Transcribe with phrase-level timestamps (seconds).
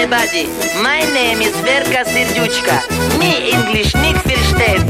[0.00, 0.44] everybody.
[0.82, 2.76] My name is Verka Serdyuchka.
[3.20, 4.86] Me English nicht versteht.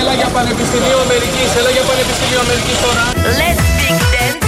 [0.00, 3.04] Έλα για Πανεπιστημίο Αμερικής, έλα για Πανεπιστημίο Αμερικής τώρα.
[3.40, 4.46] Let's speak dance.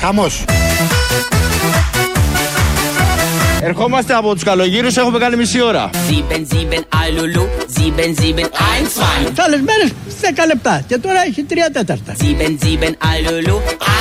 [0.00, 0.44] Χαμός.
[3.60, 5.90] Ερχόμαστε από τους καλογύρους, έχουμε κάνει μισή ώρα.
[5.92, 8.88] 7, 7, Alulu, 7, 7, 1,
[9.26, 9.30] 2.
[9.34, 9.86] Τι άλλε μέρε
[10.20, 12.14] 10 λεπτά και τώρα έχει 3 τέταρτα.
[12.20, 12.96] 7, 7,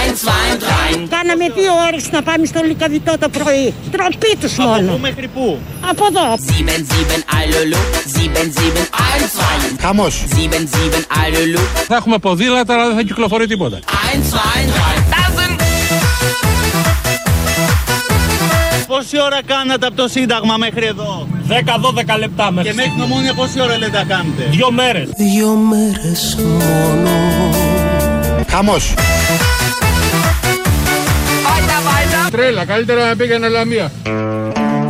[0.03, 1.07] Alulu, 1, 2, 3.
[1.09, 3.73] Κάναμε δύο ώρες να πάμε στο Λικαβιτό το πρωί.
[3.91, 4.97] Τροπή τους μόνο.
[4.97, 6.33] μέχρι πού; Από εδώ.
[6.33, 9.77] 7, 7, Alulu, 7, 7, 1, 2.
[9.81, 10.23] Χαμός.
[10.29, 13.79] 7, 7, Alulu, Θα έχουμε ποδήλατα, αλλά δεν θα κυκλοφορεί τίποτα.
[13.79, 13.79] 1,
[14.19, 15.57] 2, 3.
[18.87, 23.33] Πόση ώρα κάνατε από το Σύνταγμα μέχρι εδώ; 10-12 λεπτά Και μέχρι μέχρι την ομόνια
[23.33, 26.37] πόση ώρα λέτε να κάνετε; δύο μέρες.
[28.49, 28.93] Χαμός.
[32.33, 33.91] Τρέλα, καλύτερα να πήγαινε Λαμία.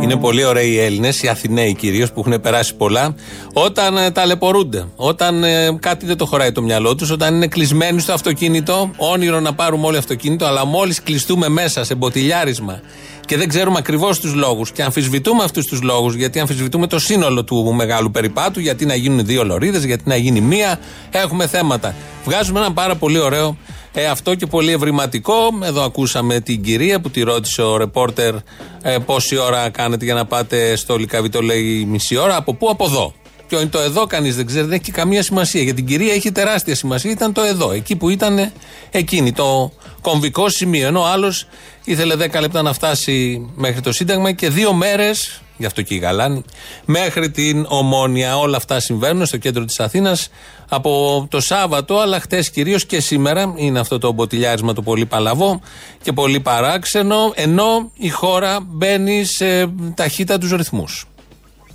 [0.02, 3.14] Είναι πολύ ωραίοι οι Έλληνες, οι Αθηναίοι κυρίως που έχουν περάσει πολλά,
[3.52, 4.84] όταν ε, ταλαιπωρούνται.
[4.96, 9.40] Όταν ε, κάτι δεν το χωράει το μυαλό τους, όταν είναι κλεισμένοι στο αυτοκίνητο, όνειρο
[9.40, 12.80] να πάρουμε όλοι αυτοκίνητο, αλλά μόλις κλειστούμε μέσα σε μποτιλιάρισμα
[13.26, 17.44] και δεν ξέρουμε ακριβώς τους λόγους και αμφισβητούμε αυτούς τους λόγους, γιατί αμφισβητούμε το σύνολο
[17.44, 20.78] του μεγάλου περιπάτου, γιατί να γίνουν δύο λωρίδες, γιατί να γίνει μία,
[21.10, 21.94] έχουμε θέματα.
[22.24, 23.56] Βγάζουμε ένα πάρα πολύ ωραίο
[23.96, 25.58] ε, αυτό και πολύ ευρηματικό.
[25.62, 28.34] Εδώ ακούσαμε την κυρία που τη ρώτησε ο ρεπόρτερ
[28.82, 32.36] ε, πόση ώρα κάνετε για να πάτε στο Λικαβιτό, λέει μισή ώρα.
[32.36, 33.14] Από πού, από εδώ.
[33.48, 35.62] Ποιο είναι το εδώ, κανείς δεν ξέρει, δεν έχει καμία σημασία.
[35.62, 37.10] Για την κυρία έχει τεράστια σημασία.
[37.10, 38.52] Ήταν το εδώ, εκεί που ήταν
[38.90, 40.86] εκείνη, το κομβικό σημείο.
[40.86, 41.46] Ενώ ο άλλος
[41.84, 45.98] ήθελε 10 λεπτά να φτάσει μέχρι το Σύνταγμα και δύο μέρες, γι' αυτό και η
[45.98, 46.44] Γαλάνη,
[46.84, 48.38] μέχρι την Ομόνια.
[48.38, 50.30] Όλα αυτά συμβαίνουν στο κέντρο της Αθήνας
[50.68, 55.60] από το Σάββατο, αλλά χτες κυρίως και σήμερα είναι αυτό το μποτιλιάρισμα το πολύ παλαβό
[56.02, 61.06] και πολύ παράξενο, ενώ η χώρα μπαίνει σε ταχύτατου ρυθμούς.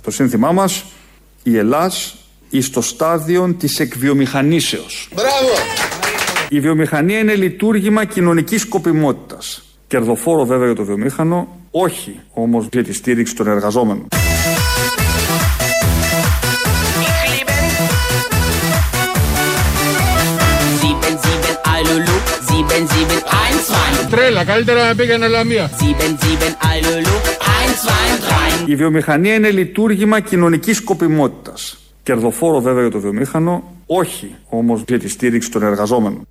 [0.02, 0.84] Το σύνθημά μας
[1.42, 2.14] «Η Ελλάς
[2.50, 5.08] εις το στάδιο της εκβιομηχανήσεως».
[5.14, 5.52] Μπράβο!
[6.48, 9.64] Η βιομηχανία είναι λειτουργήμα κοινωνικής σκοπιμότητας.
[9.90, 14.08] Κερδοφόρο βέβαια για το βιομήχανο, όχι όμως για τη στήριξη των εργαζόμενων.
[20.80, 22.16] Sieben, sieben, Alulu,
[22.48, 24.10] sieben, sieben, eins, zwei.
[24.10, 25.70] Τρέλα, καλύτερα να πήγαινε Λαμία.
[25.70, 27.16] Sieben, sieben, Alulu,
[27.54, 28.68] eins, zwei, drei.
[28.68, 31.78] Η βιομηχανία είναι λειτουργήμα κοινωνικής σκοπιμότητας.
[32.02, 36.26] Κερδοφόρο βέβαια για το βιομήχανο, όχι όμως για τη στήριξη των εργαζόμενων.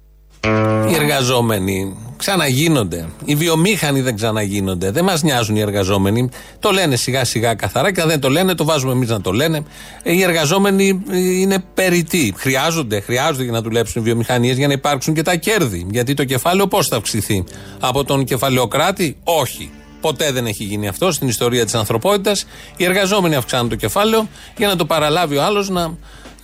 [0.89, 3.09] Οι εργαζόμενοι ξαναγίνονται.
[3.25, 4.91] Οι βιομήχανοι δεν ξαναγίνονται.
[4.91, 6.29] Δεν μας νοιάζουν οι εργαζόμενοι.
[6.59, 9.31] Το λένε σιγά σιγά καθαρά και αν δεν το λένε, το βάζουμε εμείς να το
[9.31, 9.63] λένε.
[10.03, 12.33] Ε, Οι εργαζόμενοι ε, είναι περιττοί.
[12.38, 15.88] Χρειάζονται, χρειάζονται για να δουλέψουν οι βιομηχανίες για να υπάρξουν και τα κέρδη.
[15.91, 17.44] Γιατί το κεφάλαιο πώς θα αυξηθεί;
[17.79, 19.71] Από τον κεφαλαιοκράτη, όχι.
[20.01, 22.45] Ποτέ δεν έχει γίνει αυτό στην ιστορία της ανθρωπότητας.
[22.77, 24.27] Οι εργαζόμενοι αυξάνουν το κεφάλαιο
[24.57, 25.97] για να το παραλάβει ο άλλος να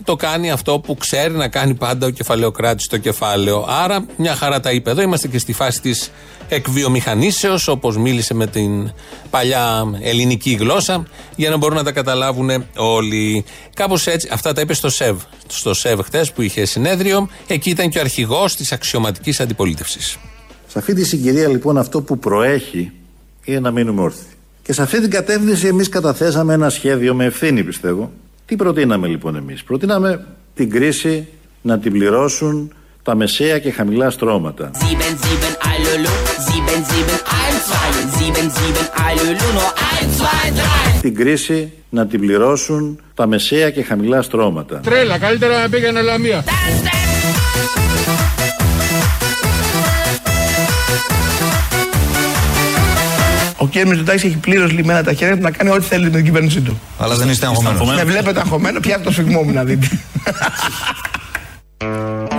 [0.04, 3.66] το κάνει αυτό που ξέρει να κάνει πάντα ο κεφαλαιοκράτης στο κεφάλαιο.
[3.70, 5.02] Άρα, μια χαρά τα είπε εδώ.
[5.02, 6.12] Είμαστε και στη φάση της
[6.50, 8.92] εκβιομηχανήσεως, όπως μίλησε με την
[9.30, 13.46] παλιά ελληνική γλώσσα, για να μπορούν να τα καταλάβουν όλοι.
[13.74, 15.18] Κάπως έτσι, αυτά τα είπε στο ΣΕΒ.
[15.48, 20.18] Στο ΣΕΒ χτε που είχε συνέδριο, εκεί ήταν και ο αρχηγός της αξιωματικής αντιπολίτευσης.
[20.68, 22.92] Σε αυτή τη συγκυρία λοιπόν αυτό που προέχει
[23.44, 24.28] είναι να μείνουμε όρθιοι.
[24.64, 28.12] Και σε αυτή την κατεύθυνση εμείς καταθέσαμε ένα σχέδιο με ευθύνη πιστεύω.
[28.46, 31.28] Τι προτείναμε λοιπόν εμείς; Προτείναμε την κρίση
[31.62, 32.74] να την πληρώσουν
[33.04, 34.72] τα μεσαία και χαμηλά στρώματα.
[34.74, 36.14] Sieben, sieben, Alulu,
[36.48, 37.86] sieben, sieben, eins, zwei.
[38.18, 41.02] Sieben, sieben, Alulu, nur eins, zwei, drei.
[41.02, 44.80] Την κρίση να την πληρώσουν τα μεσαία και χαμηλά στρώματα.
[44.80, 46.44] Τρέλα, καλύτερα να πήγαινε Λαμία.
[53.66, 53.88] Ο κ.
[53.88, 56.80] Μητσοτάκης έχει πλήρως λυμμένα τα χέρια του να κάνει ό,τι θέλει με την κυβέρνησή του.
[56.98, 57.96] Αλλά δεν είστε αγχωμένος.
[57.96, 59.88] Με βλέπετε αγχωμένο, πιάτε το σφιγμό μου να δείτε.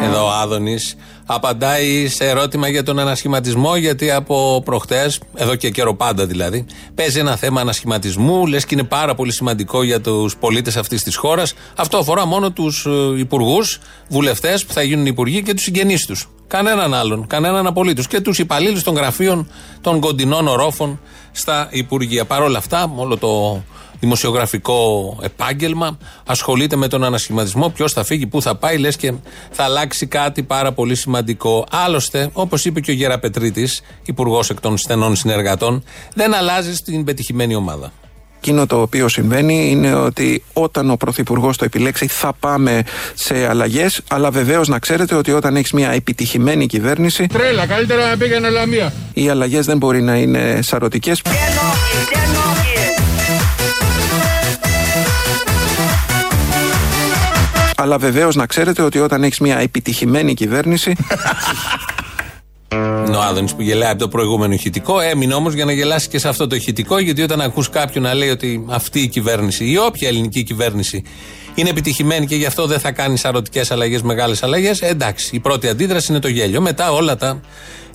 [0.03, 0.97] Εδώ ο Άδωνης
[1.27, 7.19] απαντάει σε ερώτημα για τον ανασχηματισμό, γιατί από προχτές, εδώ και καιρό πάντα δηλαδή, παίζει
[7.19, 11.55] ένα θέμα ανασχηματισμού, λες και είναι πάρα πολύ σημαντικό για τους πολίτες αυτής της χώρας.
[11.77, 12.87] Αυτό αφορά μόνο τους
[13.17, 13.79] υπουργούς,
[14.09, 16.29] βουλευτές που θα γίνουν υπουργοί και τους συγγενείς τους.
[16.47, 18.07] Κανέναν άλλον, κανέναν απολύτως.
[18.07, 19.51] Και τους υπαλλήλους των γραφείων
[19.81, 21.01] των κοντινών ορόφων
[21.33, 22.25] στα υπουργεία.
[22.25, 23.63] Παρ' όλα αυτά, με όλο το
[24.01, 27.69] δημοσιογραφικό επάγγελμα, ασχολείται με τον ανασχηματισμό.
[27.69, 29.13] Ποιος θα φύγει, πού θα πάει, λες και
[29.51, 31.67] θα αλλάξει κάτι πάρα πολύ σημαντικό.
[31.71, 35.85] Άλλωστε, όπως είπε και ο Γεραπετρίτης, υπουργός εκ των στενών συνεργατών,
[36.15, 37.93] δεν αλλάζει την πετυχημένη ομάδα.
[38.39, 42.83] Εκείνο το οποίο συμβαίνει είναι ότι όταν ο Πρωθυπουργός το επιλέξει θα πάμε
[43.15, 48.17] σε αλλαγές, αλλά βεβαίως να ξέρετε ότι όταν έχεις μια επιτυχημένη κυβέρνηση, Τρέλα, καλύτερα να
[48.17, 48.93] πήγαινε Λαμία.
[49.15, 51.23] οι αλλαγές δεν μπορεί να είναι σαρωτικές.
[57.77, 60.97] Αλλά βεβαίως να ξέρετε ότι όταν έχεις μια επιτυχημένη κυβέρνηση.
[63.07, 65.01] Είναι ο Άδωνης που γελάει από το προηγούμενο ηχητικό.
[65.01, 68.15] Έμεινε όμως για να γελάσει και σε αυτό το ηχητικό, γιατί όταν ακούς κάποιον να
[68.15, 71.03] λέει ότι αυτή η κυβέρνηση ή όποια ελληνική κυβέρνηση
[71.55, 75.69] είναι επιτυχημένη και γι' αυτό δεν θα κάνει σαρωτικές αλλαγές, μεγάλες αλλαγές, εντάξει, η πρώτη
[75.69, 76.61] αντίδραση είναι το γέλιο.
[76.61, 77.41] Μετά όλα τα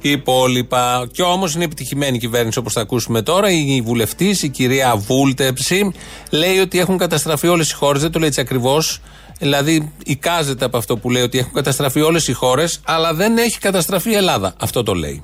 [0.01, 1.07] υπόλοιπα.
[1.11, 3.49] Κι όμως είναι επιτυχημένη η κυβέρνηση όπως θα ακούσουμε τώρα.
[3.49, 5.91] Η βουλευτής, η κυρία Βούλτεψη,
[6.29, 8.01] λέει ότι έχουν καταστραφεί όλες οι χώρες.
[8.01, 9.01] Δεν το λέει έτσι ακριβώς.
[9.41, 13.57] Δηλαδή, εικάζεται από αυτό που λέει ότι έχουν καταστραφεί όλες οι χώρες, αλλά δεν έχει
[13.59, 14.53] καταστραφεί η Ελλάδα.
[14.61, 15.21] Αυτό το λέει.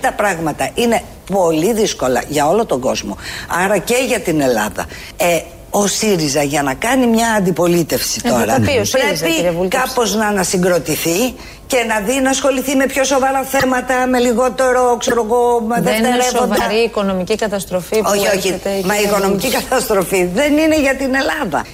[0.00, 1.02] Τα πράγματα είναι
[1.32, 3.16] πολύ δύσκολα για όλο τον κόσμο.
[3.64, 4.86] Άρα και για την Ελλάδα.
[5.16, 5.40] Ε,
[5.70, 9.40] ο ΣΥΡΙΖΑ για να κάνει μια αντιπολίτευση Ε, τώρα θα τα πει ο ΣΥΡΙΖΑ, κύριε
[9.40, 9.86] πρέπει Βούλτεψη.
[9.86, 11.34] κάπως να ανασυγκροτηθεί
[11.66, 15.94] και να δει να ασχοληθεί με πιο σοβαρά θέματα, με λιγότερο, ξέρω εγώ, με Δεν
[15.94, 16.54] είναι δευτερεύοντα.
[16.54, 18.36] σοβαρή η οικονομική καταστροφή που Όχι, όχι.
[18.36, 19.66] έρχεται, Μα η κύριε οικονομική Βούλτεψη.
[19.68, 21.64] καταστροφή δεν είναι για την Ελλάδα.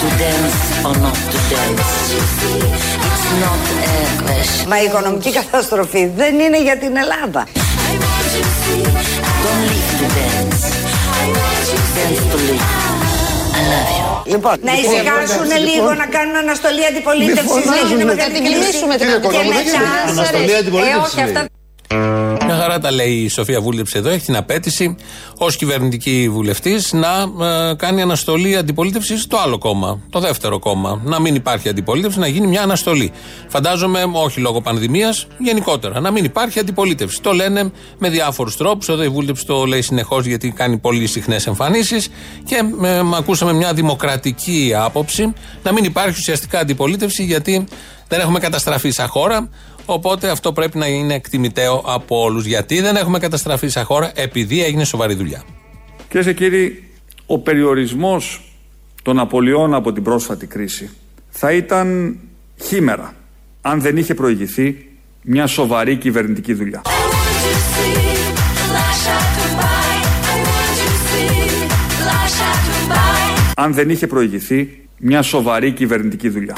[0.00, 1.90] To dance or not to dance.
[3.06, 4.68] It's not a question.
[4.68, 7.46] Μα η οικονομική καταστροφή δεν είναι για την Ελλάδα.
[9.44, 10.62] Don't live to dance.
[11.96, 12.66] Dance to live.
[13.58, 14.32] I love you.
[14.32, 17.64] Λοιπόν, να ησυχάσουν λίγο, να κάνουν αναστολή αντιπολίτευσης.
[18.04, 19.76] Να την κλείσουμε την αντιπολίτευση.
[20.08, 21.59] Αναστολή αντιπολίτευση, Ε, όχι, αυτά
[21.94, 24.08] Μια χαρά τα λέει η Σοφία Βούλτεψη εδώ.
[24.08, 24.96] Έχει την απέτηση
[25.38, 27.08] ως κυβερνητική βουλευτής να
[27.46, 31.00] ε, κάνει αναστολή αντιπολίτευσης στο άλλο κόμμα, το δεύτερο κόμμα.
[31.04, 33.12] Να μην υπάρχει αντιπολίτευση, να γίνει μια αναστολή.
[33.48, 36.00] Φαντάζομαι, όχι λόγω πανδημίας, γενικότερα.
[36.00, 37.20] Να μην υπάρχει αντιπολίτευση.
[37.20, 38.88] Το λένε με διάφορους τρόπους.
[38.88, 42.08] Εδώ η Βούλτεψη το λέει συνεχώς γιατί κάνει πολύ συχνές εμφανίσεις.
[42.44, 45.32] Και ε, μ, ακούσαμε μια δημοκρατική άποψη
[45.62, 47.66] να μην υπάρχει ουσιαστικά αντιπολίτευση γιατί
[48.08, 49.48] δεν έχουμε καταστραφεί σαν χώρα.
[49.92, 52.46] Οπότε αυτό πρέπει να είναι εκτιμητέο από όλους.
[52.46, 55.42] Γιατί δεν έχουμε καταστραφεί σαν χώρα, επειδή έγινε σοβαρή δουλειά.
[56.08, 56.84] Κυρίες και κύριοι,
[57.26, 58.52] ο περιορισμός
[59.02, 60.90] των απολειών από την πρόσφατη κρίση
[61.30, 62.18] θα ήταν
[62.62, 63.14] χήμερα
[63.60, 64.88] αν δεν είχε προηγηθεί
[65.22, 66.82] μια σοβαρή κυβερνητική δουλειά.
[73.54, 76.54] Αν δεν είχε προηγηθεί μια σοβαρή κυβερνητική δουλειά.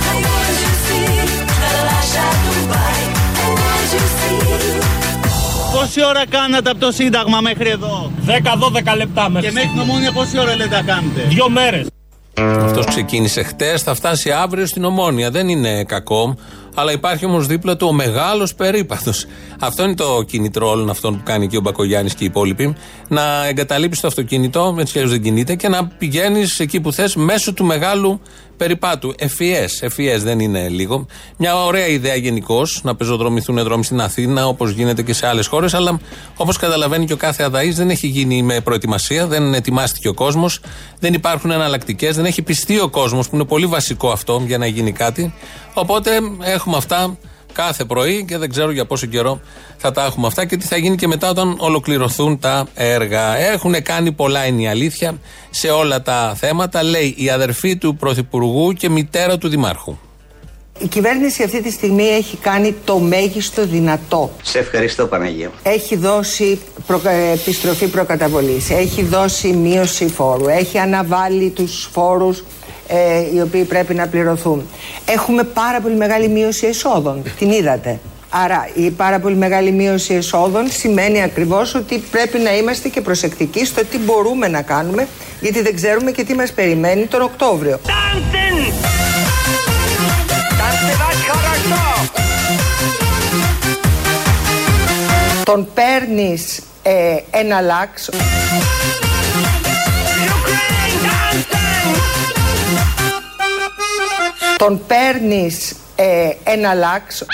[5.95, 9.47] Πόση ώρα κάνατε από το Σύνταγμα μέχρι εδώ; 10-12 λεπτά μέχρι.
[9.49, 11.87] Και μέχρι την Ομόνια πόση ώρα λέτε να κάνετε; Δύο μέρες.
[12.65, 15.31] Αυτός ξεκίνησε χτες, θα φτάσει αύριο στην Ομόνια.
[15.31, 16.37] Δεν είναι κακό,
[16.75, 19.27] αλλά υπάρχει όμως δίπλα του ο μεγάλος περίπατος.
[19.61, 22.75] Αυτό είναι το κίνητρο όλων αυτών που κάνει και ο Μπακογιάννης και οι υπόλοιποι.
[23.09, 27.17] Να εγκαταλείψει το αυτοκίνητο, έτσι κι αλλιώς δεν κινείται, και να πηγαίνεις εκεί που θες
[27.17, 28.21] μέσω του μεγάλου
[28.57, 29.15] περιπάτου.
[29.19, 31.07] FES, FES δεν είναι λίγο.
[31.37, 35.75] Μια ωραία ιδέα γενικώ να πεζοδρομηθούν δρόμοι στην Αθήνα, όπως γίνεται και σε άλλες χώρες,
[35.75, 36.01] αλλά
[36.37, 40.61] όπως καταλαβαίνει και ο κάθε αδαή, δεν έχει γίνει με προετοιμασία, δεν ετοιμάστηκε ο κόσμος,
[40.99, 44.67] δεν υπάρχουν εναλλακτικές, δεν έχει πιστεί ο κόσμος, που είναι πολύ βασικό αυτό για να
[44.67, 45.35] γίνει κάτι.
[45.75, 46.11] Οπότε
[46.41, 47.17] έχουμε αυτά
[47.53, 49.41] κάθε πρωί και δεν ξέρω για πόσο καιρό
[49.77, 53.37] θα τα έχουμε αυτά και τι θα γίνει και μετά όταν ολοκληρωθούν τα έργα.
[53.37, 55.19] Έχουν κάνει πολλά, είναι η αλήθεια,
[55.51, 56.83] σε όλα τα θέματα.
[56.83, 59.97] Λέει η αδερφή του Πρωθυπουργού και μητέρα του Δημάρχου.
[60.79, 64.31] Η κυβέρνηση αυτή τη στιγμή έχει κάνει το μέγιστο δυνατό.
[64.43, 65.51] Σε ευχαριστώ Παναγία.
[65.63, 72.45] Έχει δώσει προ, ε, επιστροφή προκαταβολής, έχει δώσει μείωση φόρου, έχει αναβάλει τους φόρους
[72.95, 74.69] ε, οι οποίοι πρέπει να πληρωθούν.
[75.05, 77.99] Έχουμε πάρα πολύ μεγάλη μείωση εσόδων, την είδατε.
[78.29, 83.65] Άρα η πάρα πολύ μεγάλη μείωση εσόδων σημαίνει ακριβώς ότι πρέπει να είμαστε και προσεκτικοί
[83.65, 85.07] στο τι μπορούμε να κάνουμε
[85.41, 87.81] γιατί δεν ξέρουμε και τι μας περιμένει τον Οκτώβριο.
[95.45, 98.09] Τον παίρνεις ε, ένα λάξ
[104.63, 107.25] Τον παίρνεις ε, ένα λάξ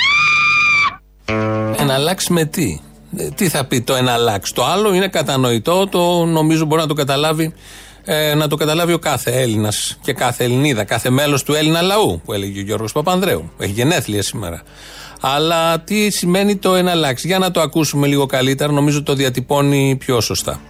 [1.78, 2.80] Ένα λάξ με τι;
[3.16, 4.52] Ε, Τι θα πει το ένα λάξ.
[4.52, 7.54] Το άλλο είναι κατανοητό, το νομίζω μπορεί να το καταλάβει.
[8.04, 12.20] ε, να το καταλάβει ο κάθε Έλληνας και κάθε Ελληνίδα, κάθε μέλος του Έλληνα λαού,
[12.24, 13.50] που έλεγε ο Γιώργος Παπανδρέου.
[13.58, 14.62] Έχει γενέθλια σήμερα.
[15.20, 17.24] Αλλά τι σημαίνει το ένα λάξ.
[17.24, 20.60] Για να το ακούσουμε λίγο καλύτερα, νομίζω το διατυπώνει πιο σωστά.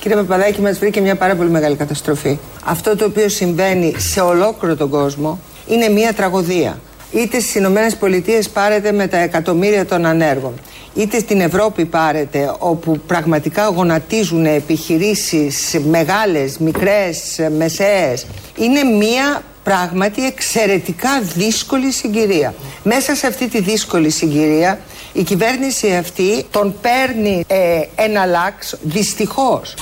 [0.00, 2.38] Κύριε Παπαδάκη, μας βρήκε μια πάρα πολύ μεγάλη καταστροφή.
[2.64, 6.80] Αυτό το οποίο συμβαίνει σε ολόκληρο τον κόσμο είναι μια τραγωδία.
[7.12, 10.52] Είτε στις Ηνωμένες Πολιτείες πάρετε με τα εκατομμύρια των ανέργων,
[10.94, 18.26] είτε στην Ευρώπη πάρετε όπου πραγματικά γονατίζουν επιχειρήσεις μεγάλες, μικρές, μεσαίες.
[18.56, 22.54] Είναι μια πράγματι εξαιρετικά δύσκολη συγκυρία.
[22.82, 24.78] Μέσα σε αυτή τη δύσκολη συγκυρία
[25.12, 29.74] Η κυβέρνηση αυτή τον παίρνει ε, ένα λάξ δυστυχώς.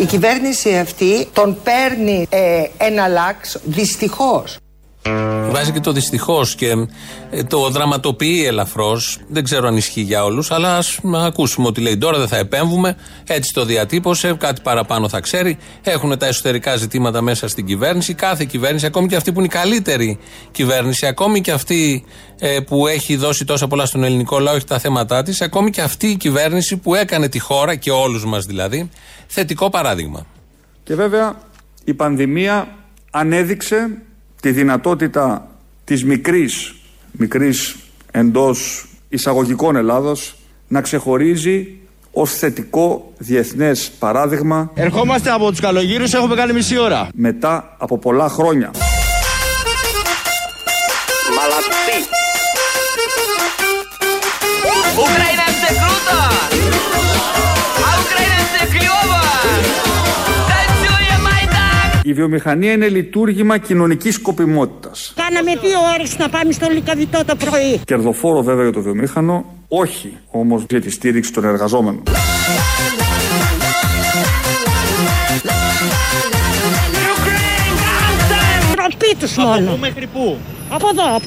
[0.00, 4.58] Η κυβέρνηση αυτή τον παίρνει ε, ένα λάξ δυστυχώς.
[5.50, 6.86] Βάζει και το δυστυχώς και
[7.30, 9.18] ε, το δραματοποιεί ελαφρώς.
[9.28, 12.96] Δεν ξέρω αν ισχύει για όλους, αλλά ας ακούσουμε ότι λέει τώρα δεν θα επέμβουμε.
[13.26, 15.58] Έτσι το διατύπωσε, κάτι παραπάνω θα ξέρει.
[15.82, 18.14] Έχουν τα εσωτερικά ζητήματα μέσα στην κυβέρνηση.
[18.14, 20.18] Κάθε κυβέρνηση, ακόμη και αυτή που είναι η καλύτερη
[20.50, 22.04] κυβέρνηση, ακόμη και αυτή
[22.38, 25.80] ε, που έχει δώσει τόσα πολλά στον ελληνικό λαό, έχει τα θέματα της, ακόμη και
[25.80, 28.90] αυτή η κυβέρνηση που έκανε τη χώρα και όλους μας δηλαδή,
[29.26, 30.26] θετικό παράδειγμα.
[30.82, 31.38] Και βέβαια
[31.84, 32.68] η πανδημία
[33.10, 34.02] ανέδειξε
[34.41, 35.47] τη δυνατότητα
[35.83, 36.75] της μικρής,
[37.11, 37.75] μικρής
[38.11, 40.35] εντός εισαγωγικών Ελλάδος
[40.67, 41.67] να ξεχωρίζει
[42.11, 47.07] ως θετικό διεθνές παράδειγμα Ερχόμαστε από τους καλογύρους, έχουμε κάνει μισή ώρα.
[47.13, 48.71] μετά από πολλά χρόνια.
[54.97, 56.17] Украина это круто!
[57.85, 59.21] А Украина это клево!
[59.43, 59.88] Танцуем, Майдан!
[62.02, 65.12] η βιομηχανία είναι λειτουργήμα κοινωνικής σκοπιμότητας.
[65.16, 67.80] Κάναμε δύο ώρες να πάμε στο Λικαβιτό το πρωί.
[67.84, 72.02] Κερδοφόρο βέβαια για το βιομήχανο, όχι όμως για τη στήριξη των εργαζόμενων.
[78.76, 79.76] Τροπή τους μόνο.
[79.76, 80.38] Μέχρι πού.
[80.70, 81.20] Από εδώ.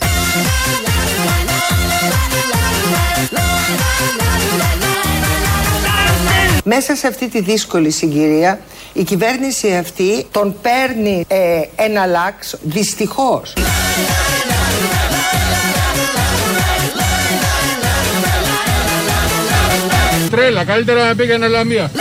[6.63, 8.59] Μέσα σε αυτή τη δύσκολη συγκυρία
[8.93, 13.53] η κυβέρνηση αυτή τον παίρνει ε, ένα λάξ δυστυχώς.
[20.31, 21.91] Τρέλα, καλύτερα να πήγαινε Λαμία.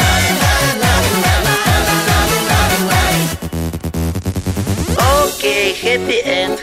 [4.96, 6.58] Okay, happy end.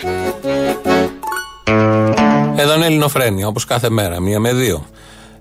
[2.60, 4.86] Εδώ είναι Ελληνοφρένια, όπως κάθε μέρα, μία με δύο.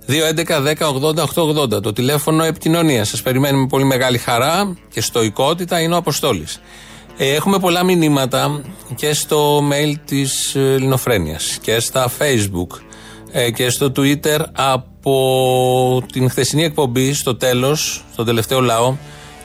[0.08, 3.08] 2.11.10.80.880 το τηλέφωνο επικοινωνίας.
[3.08, 5.80] Σας περιμένουμε με πολύ μεγάλη χαρά και στοικότητα.
[5.80, 6.60] Είναι ο Αποστόλης.
[7.16, 8.60] Ε, έχουμε πολλά μηνύματα
[8.94, 12.78] και στο mail της Ελληνοφρένειας και στα Facebook
[13.30, 18.96] ε, και στο Twitter από την χθεσινή εκπομπή στο τέλος, στον τελευταίο λαό.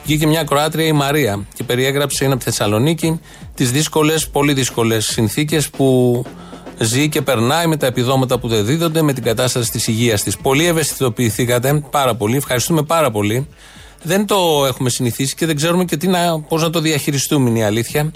[0.04, 3.20] Βγήκε μια Κροάτρια η Μαρία και περιέγραψε, είναι από τη Θεσσαλονίκη,
[3.54, 6.24] τις δύσκολες, πολύ δύσκολες συνθήκες που
[6.78, 10.36] ζει και περνάει με τα επιδόματα που δεν δίδονται, με την κατάσταση της υγείας της.
[10.36, 12.36] Πολύ ευαισθητοποιηθήκατε, πάρα πολύ.
[12.36, 13.48] Ευχαριστούμε πάρα πολύ.
[14.02, 17.58] Δεν το έχουμε συνηθίσει και δεν ξέρουμε και τι να, πώς να το διαχειριστούμε, είναι
[17.58, 18.12] η αλήθεια.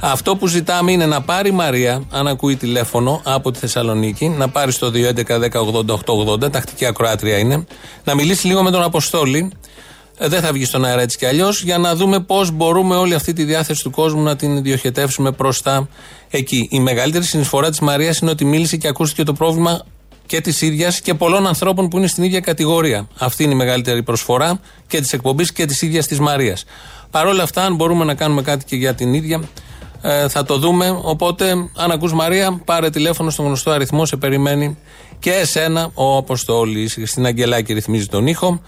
[0.00, 4.48] Αυτό που ζητάμε είναι να πάρει η Μαρία, αν ακούει τηλέφωνο από τη Θεσσαλονίκη, να
[4.48, 7.66] πάρει στο 211-10-80-880, τακτική ακροάτρια είναι,
[8.04, 9.50] να μιλήσει λίγο με τον Αποστόλη.
[10.18, 13.14] Ε, Δεν θα βγει στον αέρα έτσι κι αλλιώς, για να δούμε πώς μπορούμε όλη
[13.14, 15.88] αυτή τη διάθεση του κόσμου να την διοχετεύσουμε προς τα
[16.30, 16.68] εκεί.
[16.70, 19.84] Η μεγαλύτερη συνεισφορά της Μαρίας είναι ότι μίλησε και ακούστηκε το πρόβλημα
[20.26, 23.08] και της ίδιας και πολλών ανθρώπων που είναι στην ίδια κατηγορία.
[23.18, 26.64] Αυτή είναι η μεγαλύτερη προσφορά και της εκπομπής και της ίδιας της Μαρίας.
[27.10, 29.40] Παρ' όλα αυτά, αν μπορούμε να κάνουμε κάτι και για την ίδια,
[30.02, 31.00] ε, θα το δούμε.
[31.02, 34.78] Οπότε, αν ακούς Μαρία, πάρε τηλέφωνο στον γνωστό αριθμό, σε περιμένει
[35.18, 36.98] και εσένα ο Αποστόλης.
[37.04, 38.60] Στην Αγγελάκη ρυθμίζει τον ήχο.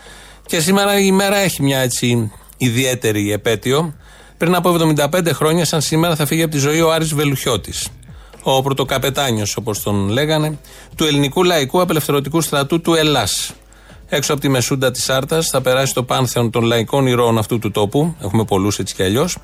[0.47, 3.95] Και σήμερα η μέρα έχει μια έτσι ιδιαίτερη επέτειο.
[4.37, 7.89] Πριν από 75 χρόνια, σαν σήμερα, θα φύγει από τη ζωή ο Άρης Βελουχιώτης.
[8.43, 10.59] Ο πρωτοκαπετάνιος, όπως τον λέγανε,
[10.97, 13.53] του ελληνικού λαϊκού απελευθερωτικού στρατού του Ελλάς.
[14.09, 17.71] Έξω από τη Μεσούντα της Άρτας θα περάσει στο πάνθεον των λαϊκών ηρώων αυτού του
[17.71, 18.15] τόπου.
[18.23, 19.37] Έχουμε πολλούς έτσι κι αλλιώς.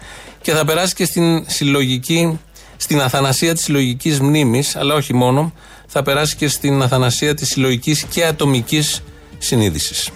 [0.42, 2.38] Και θα περάσει και στην συλλογική,
[2.76, 5.52] στην αθανασία της συλλογικής μνήμης, αλλά όχι μόνο.
[5.86, 9.02] Θα περάσει και στην αθανασία της συλλογικής και ατομικής
[9.38, 10.10] συνείδησης.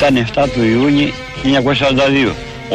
[0.00, 1.08] Ήταν 7 του Ιούνιου
[2.28, 2.32] 1942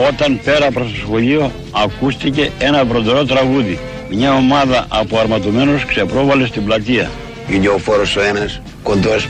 [0.10, 3.80] όταν πέρα προς το σχολείο ακούστηκε ένα βροντερό τραγούδι.
[4.10, 7.10] Μια ομάδα από αρματωμένους ξεπρόβαλε στην πλατεία.
[7.50, 9.22] Είναι ο φόρος ο ένας, κοντός.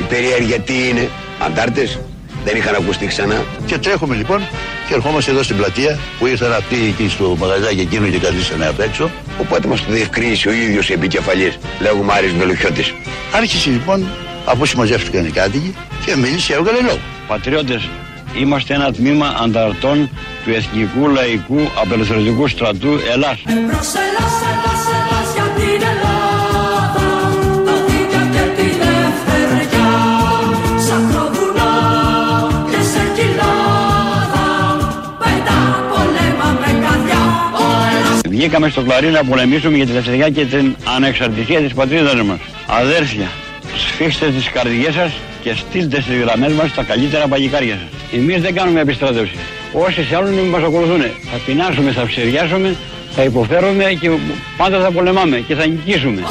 [0.00, 1.08] Η περιέργεια τι είναι,
[1.46, 1.98] αντάρτες,
[2.44, 3.44] δεν είχαν ακουστεί ξανά.
[3.66, 4.40] Και τρέχουμε λοιπόν
[4.86, 8.80] και ερχόμαστε εδώ στην πλατεία που ήρθαν αυτοί εκεί στο μαγαζάκι εκείνο και καθίσανε απ'
[8.80, 9.10] έξω.
[9.40, 12.92] Οπότε μας το διευκρίνησε ο ίδιος επικεφαλής, λέγουμε Άρης Βελουχιώτης.
[13.32, 14.06] Άρχισε λοιπόν,
[14.44, 15.74] αφού συμμαζεύτηκαν οι κάτοικοι
[16.04, 16.98] και μίλησε, έβγαλε λόγο.
[17.28, 17.88] Πατριώτες,
[18.40, 20.10] είμαστε ένα τμήμα ανταρτών
[20.44, 23.38] του Εθνικού Λαϊκού Απελευθερωτικού Στρατού Ελλάς.
[38.46, 42.38] Ανήκαμε στο κλαρί να πολεμήσουμε για τη ελευθερία και την ανεξαρτησία της πατρίδας μας.
[42.66, 43.28] Αδέρφια,
[43.76, 45.12] σφίξτε τις καρδιές σας
[45.42, 48.20] και στείλτε στις γραμμές μας τα καλύτερα παγικάρια σας.
[48.20, 49.34] Εμείς δεν κάνουμε επιστράτευση.
[49.72, 51.00] Όσοι θέλουν μας ακολουθούν.
[51.00, 52.76] Θα πεινάσουμε, θα ψηριάσουμε,
[53.10, 54.10] θα υποφέρουμε και
[54.56, 56.22] πάντα θα πολεμάμε και θα νικήσουμε.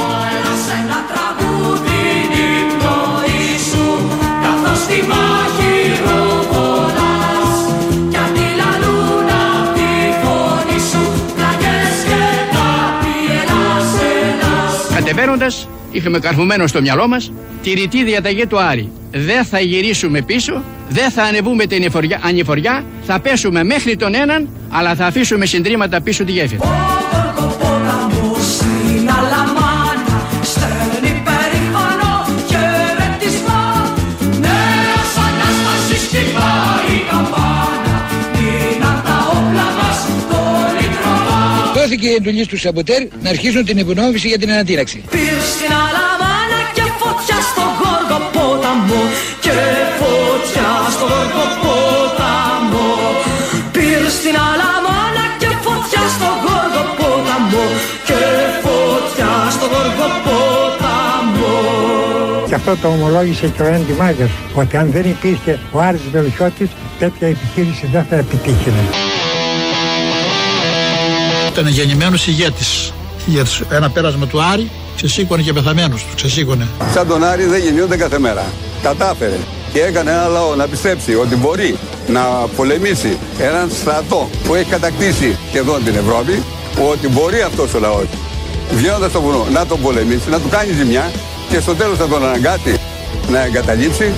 [15.16, 17.32] Κατεβαίνοντας, είχαμε καρφωμένο στο μυαλό μας
[17.62, 18.92] τη ρητή διαταγή του Άρη.
[19.12, 24.50] Δεν θα γυρίσουμε πίσω, δεν θα ανεβούμε την ανηφοριά, ανηφοριά, θα πέσουμε μέχρι τον έναν,
[24.70, 26.95] αλλά θα αφήσουμε συντρίμματα πίσω τη γέφυρα.
[41.96, 45.04] Δόθηκε η εντολή στους Σαμποτέρ να αρχίσουν την υπονόμηση για την ανατήραξη.
[45.52, 49.02] στην Αλαμάνα και φωτιά στο γόργο ποταμό
[49.46, 49.56] και
[50.00, 52.92] φωτιά στο γόργο ποταμό
[53.76, 57.66] Πήρ στην Αλαμάνα και φωτιά στο γόργο ποταμό
[58.08, 58.22] και
[58.66, 61.58] φωτιά στο γόργο ποταμό
[62.50, 66.70] Και αυτό το ομολόγησε και ο Έντι Μάγκερς, ότι αν δεν υπήρχε ο Άρης Βελουχιώτης,
[67.00, 68.84] τέτοια επιχείρηση δεν θα επιτύχαινε.
[71.60, 72.94] Ήταν γεννημένος ηγέτης.
[73.26, 76.16] Για ένα πέρασμα του Άρη, ξεσήκωνε και πεθαμένου του.
[76.16, 76.68] Ξεσήκωνε.
[76.94, 78.46] Σαν τον Άρη δεν γεννιούνται κάθε μέρα.
[78.82, 79.38] Κατάφερε
[79.74, 82.22] και έκανε ένα λαό να πιστέψει ότι μπορεί να
[82.56, 86.44] πολεμήσει έναν στρατό που έχει κατακτήσει σχεδόν την Ευρώπη,
[86.92, 88.06] ότι μπορεί αυτός ο λαός
[88.72, 91.12] βγαίνοντας στο βουνό να τον πολεμήσει, να του κάνει ζημιά
[91.50, 92.80] και στο τέλος να τον αναγκάσει
[93.32, 94.12] να εγκαταλείψει.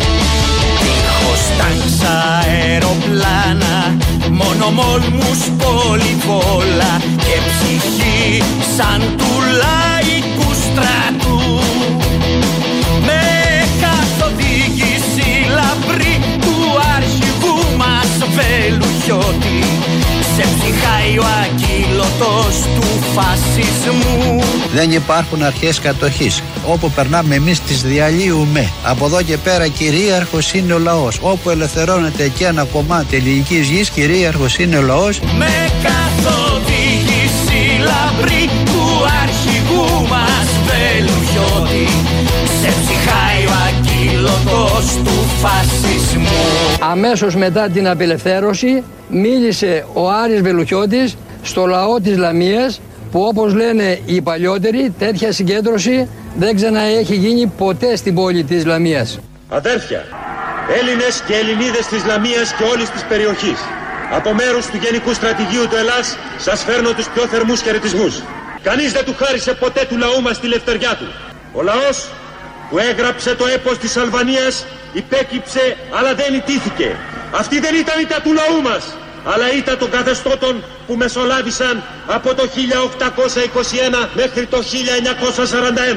[0.81, 3.97] Δίχως τάγκς αεροπλάνα
[4.31, 8.43] Μόνο μόλμους πολυβόλα Και ψυχή
[8.77, 11.59] σαν του λαϊκού στρατού
[13.05, 13.21] Με
[13.81, 16.57] καθοδήγηση λαμπρή Του
[16.95, 19.59] αρχηγού μας Βελουχιώτη
[20.35, 26.43] Σε ψυχάει ο ακύλωτος του φασισμού Δεν υπάρχουν αρχές κατοχής.
[26.67, 28.71] Όπου περνάμε εμείς τις διαλύουμε.
[28.83, 31.17] Από εδώ και πέρα κυρίαρχος είναι ο λαός.
[31.21, 35.19] Όπου ελευθερώνεται και ένα κομμάτι ελληνικής γης, κυρίαρχος είναι ο λαός.
[35.19, 36.46] Με καθοδήγηση
[46.81, 53.99] Αμέσως μετά την απελευθέρωση μίλησε ο Άρης Βελουχιώτης στο λαό της Λαμίας που όπως λένε
[54.05, 59.19] οι παλιότεροι τέτοια συγκέντρωση δεν ξαναέχει γίνει ποτέ στην πόλη της Λαμίας.
[59.49, 60.03] Αδέρφια,
[60.79, 63.59] Έλληνες και Ελληνίδες της Λαμίας και όλης της περιοχής.
[64.11, 68.23] Από μέρους του Γενικού Στρατηγίου του Ελλάς σας φέρνω τους πιο θερμούς χαιρετισμούς.
[68.63, 71.07] Κανείς δεν του χάρισε ποτέ του λαού μας τη λευτεριά του.
[71.53, 72.09] Ο λαός
[72.69, 74.65] που έγραψε το έπος της Αλβανίας
[75.01, 76.95] υπέκυψε αλλά δεν ιτήθηκε.
[77.31, 78.83] Αυτή δεν ήταν ήττα του λαού μας,
[79.31, 82.43] αλλά ήττα των καθεστώτων που μεσολάβησαν από το
[84.03, 84.59] 1821 μέχρι το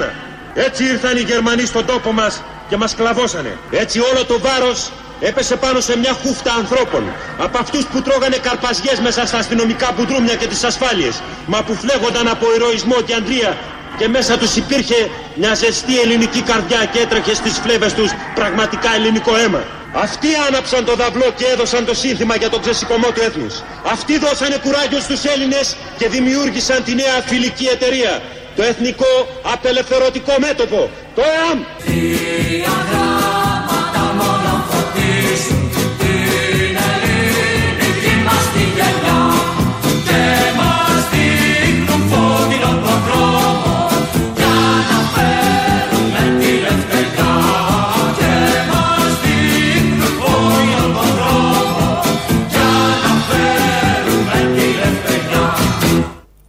[0.00, 0.08] 1941.
[0.54, 3.58] Έτσι ήρθαν οι Γερμανοί στον τόπο μας και μας κλαβώσανε.
[3.70, 7.02] Έτσι όλο το βάρος έπεσε πάνω σε μια χούφτα ανθρώπων.
[7.38, 11.22] Από αυτούς που τρώγανε καρπαζιές μέσα στα αστυνομικά μπουντρούμια και τις ασφάλειες.
[11.46, 13.56] Μα που φλέγονταν από ηρωισμό και αντρία
[14.00, 19.36] και μέσα τους υπήρχε μια ζεστή ελληνική καρδιά και έτρεχε στις φλέβες τους πραγματικά ελληνικό
[19.36, 19.62] αίμα.
[19.92, 23.54] Αυτοί άναψαν το δαυλό και έδωσαν το σύνθημα για τον ξεσηκωμό του έθνους.
[23.84, 28.22] Αυτοί δώσανε κουράγιο στους Έλληνες και δημιούργησαν τη νέα φιλική εταιρεία.
[28.56, 30.90] Το Εθνικό Απελευθερωτικό Μέτωπο.
[31.14, 31.58] Το ΕΑΜ.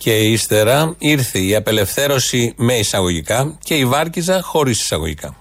[0.04, 5.36] Και ύστερα ήρθε η απελευθέρωση με εισαγωγικά και η Βάρκιζα χωρίς εισαγωγικά.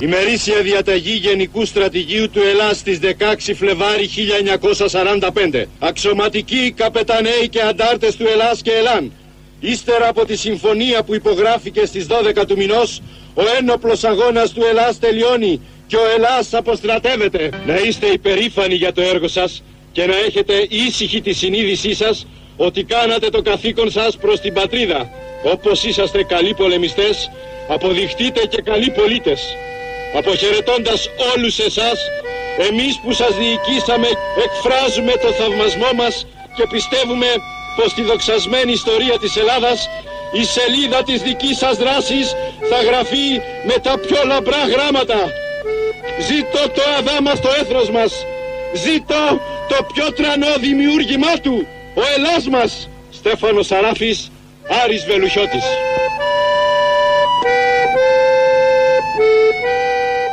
[0.00, 4.08] Ημερήσια διαταγή Γενικού Στρατηγίου του Ελλάς στις 16 Φλεβάρι
[5.52, 5.64] 1945.
[5.78, 9.12] Αξιωματικοί, καπεταναίοι και αντάρτες του Ελλάς και Ελλάν.
[9.60, 13.02] Ύστερα από τη συμφωνία που υπογράφηκε στις 12 του μηνός,
[13.34, 17.50] ο ένοπλος αγώνας του Ελλάς τελειώνει και ο Ελλάς αποστρατεύεται.
[17.66, 19.62] Να είστε υπερήφανοι για το έργο σας
[19.92, 25.10] και να έχετε ήσυχη τη συνείδησή σας ότι κάνατε το καθήκον σας προς την πατρίδα.
[25.52, 27.30] Όπως είσαστε καλοί πολεμιστές,
[27.68, 29.56] αποδειχτείτε και καλοί πολίτες.
[30.16, 31.98] Αποχαιρετώντας όλους εσάς,
[32.68, 34.08] εμείς που σας διοικήσαμε
[34.44, 37.26] εκφράζουμε το θαυμασμό μας και πιστεύουμε
[37.76, 39.88] πως στη δοξασμένη ιστορία της Ελλάδας
[40.32, 42.34] η σελίδα της δικής σας δράσης
[42.70, 43.28] θα γραφεί
[43.66, 45.20] με τα πιο λαμπρά γράμματα.
[46.28, 48.26] Ζήτω το αδάμαστο έθνος μας.
[48.84, 51.66] Ζήτω το πιο τρανό δημιούργημά του.
[51.94, 52.88] Ο Ελλάς μας.
[53.10, 54.30] Στέφανος Σαράφης,
[54.84, 55.64] Άρης Βελουχιώτης.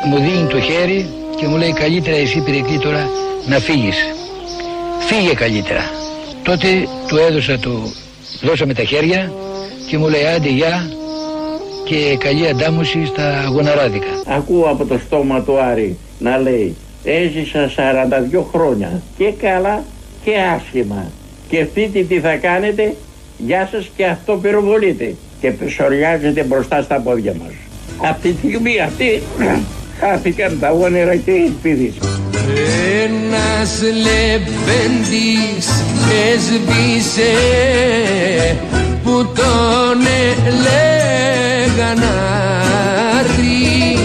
[0.05, 3.09] Μου δίνει το χέρι και μου λέει καλύτερα εσύ Περικλή τώρα
[3.45, 3.97] να φύγεις.
[4.99, 5.89] Φύγε καλύτερα.
[6.43, 6.67] Τότε
[7.07, 7.71] του έδωσα το,
[8.41, 9.31] δώσαμε τα χέρια
[9.87, 10.91] και μου λέει άντε γεια
[11.85, 14.07] και καλή αντάμωση στα γοναράδικα.
[14.27, 17.71] Ακούω από το στόμα του Άρη να λέει έζησα
[18.31, 19.83] 42 χρόνια και καλά
[20.23, 21.11] και άσχημα.
[21.53, 22.95] Σκεφτείτε τι θα κάνετε,
[23.37, 27.51] γεια σας και αυτό πυροβολείτε και πεσοριάζετε μπροστά στα πόδια μας.
[28.09, 29.21] Αυτή τη στιγμή αυτή
[29.99, 31.93] χάθηκαν τα όνειρα και οι ελπίδες.
[33.03, 35.67] Ένας λεπέντης
[36.33, 37.31] έσβησε
[39.03, 40.05] που τον
[40.47, 42.03] έλεγαν
[43.19, 43.97] Άρη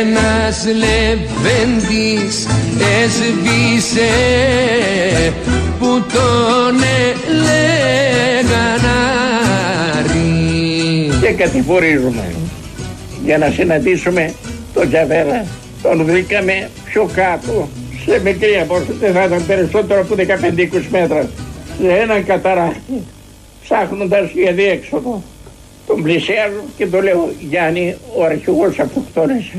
[0.00, 2.46] Ένας λεπέντης
[3.02, 4.08] έσβησε
[5.98, 6.82] που τον
[7.48, 8.84] έλεγαν
[9.98, 12.34] Άρη Και κατηφορίζουμε
[13.24, 14.34] για να συναντήσουμε
[14.74, 15.46] τον Τζαβέρα.
[15.82, 17.68] Τον βρήκαμε πιο κάτω,
[18.04, 21.28] σε μικρή απόσταση, δεν θα ήταν περισσότερο από 15-20 μέτρα,
[21.80, 23.02] σε έναν καταράκτη,
[23.62, 25.22] ψάχνοντας για διέξοδο.
[25.86, 29.58] Τον πλησιάζω και το λέω Γιάννη, ο αρχηγός αυτοκτόνησε.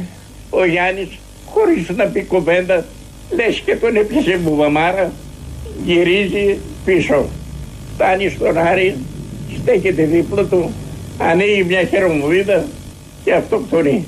[0.49, 1.09] Ο Γιάννης,
[1.45, 2.85] χωρίς να πει κουβέντα,
[3.35, 5.11] λες και τον έπιασε μπουβαμάρα,
[5.85, 7.25] γυρίζει πίσω.
[7.93, 8.95] Φτάνει στον Άρη,
[9.61, 10.71] στέκεται δίπλα του,
[11.17, 12.65] ανοίγει μια χερομοβίδα
[13.23, 14.05] και αυτοκτονεί.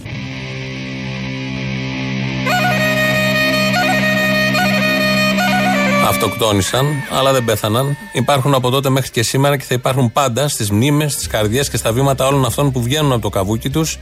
[6.08, 7.98] Αυτοκτόνησαν, αλλά δεν πέθαναν.
[8.14, 11.78] Υπάρχουν από τότε μέχρι και σήμερα και θα υπάρχουν πάντα στις μνήμες, στις καρδιές και
[11.78, 14.00] στα βήματα όλων αυτών που βγαίνουν από το καβούκι τους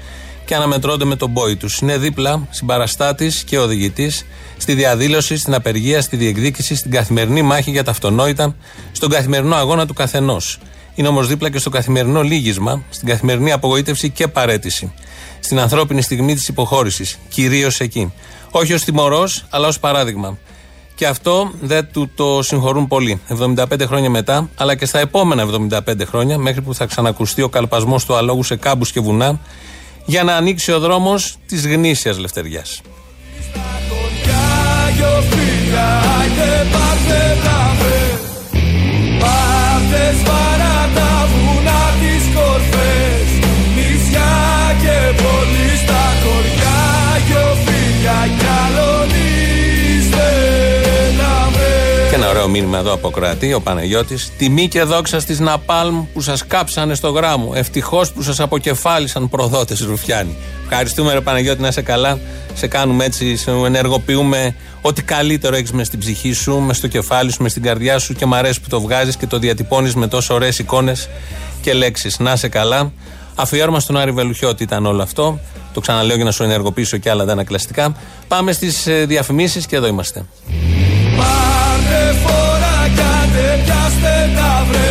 [0.49, 1.79] και αναμετρώνται με τον πόη τους.
[1.79, 4.25] Είναι δίπλα, συμπαραστάτης και οδηγητής
[4.57, 8.55] στη διαδήλωση, στην απεργία, στη διεκδίκηση, στην καθημερινή μάχη για τα αυτονόητα,
[8.91, 10.59] στον καθημερινό αγώνα του καθενός.
[10.95, 14.93] Είναι όμως δίπλα και στο καθημερινό λύγισμα, στην καθημερινή απογοήτευση και παρέτηση.
[15.39, 17.19] Στην ανθρώπινη στιγμή της υποχώρησης.
[17.29, 18.13] Κυρίως εκεί.
[18.51, 20.37] Όχι ως τιμωρός, αλλά ως παράδειγμα.
[20.95, 23.21] Και αυτό δεν του το συγχωρούν πολύ.
[23.27, 28.05] 75 χρόνια μετά, αλλά και στα επόμενα 75 χρόνια, μέχρι που θα ξανακουστεί ο καλπασμός
[28.05, 29.39] του αλόγου σε κάμπους και βουνά,
[30.05, 32.81] για να ανοίξει ο δρόμος της γνήσιας λευτεριάς.
[34.95, 35.09] Και
[52.39, 54.31] ωραίο μήνυμα εδώ από Κροατή, ο Παναγιώτης.
[54.37, 57.51] Τιμή και δόξα στις Ναπάλμ που σας κάψανε στο γράμμο.
[57.55, 60.35] Ευτυχώς που σας αποκεφάλισαν προδότες Ρουφιάνοι.
[60.63, 62.19] Ευχαριστούμε, ρε Παναγιώτη, να είσαι καλά.
[62.53, 67.31] Σε κάνουμε έτσι, σε ενεργοποιούμε ό,τι καλύτερο έχεις μες στην ψυχή σου, μες στο κεφάλι
[67.31, 70.07] σου, μες στην καρδιά σου και μ' αρέσει που το βγάζεις και το διατυπώνεις με
[70.07, 71.09] τόσο ωραίες εικόνες
[71.61, 72.19] και λέξεις.
[72.19, 72.91] Να είσαι καλά.
[73.35, 75.39] Αφιέρωμα στον Άρη Βελουχιώτη ήταν όλο αυτό.
[75.73, 77.95] Το ξαναλέω για να σου ενεργοποιήσω και άλλα αντανακλαστικά.
[78.27, 80.25] Πάμε στις διαφημίσεις και εδώ είμαστε.
[81.89, 84.88] Πάρτε φορά, κάντε, πιάστε τα βρε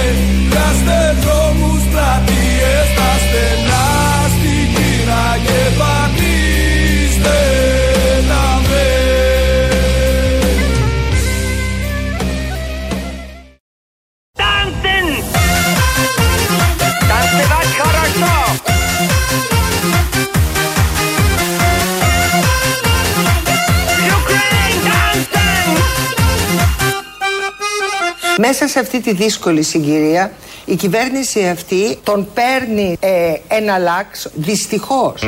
[28.41, 30.33] Μέσα σε αυτή τη δύσκολη συγκυρία
[30.65, 35.23] η κυβέρνηση αυτή τον παίρνει ε, ένα λάξ δυστυχώς.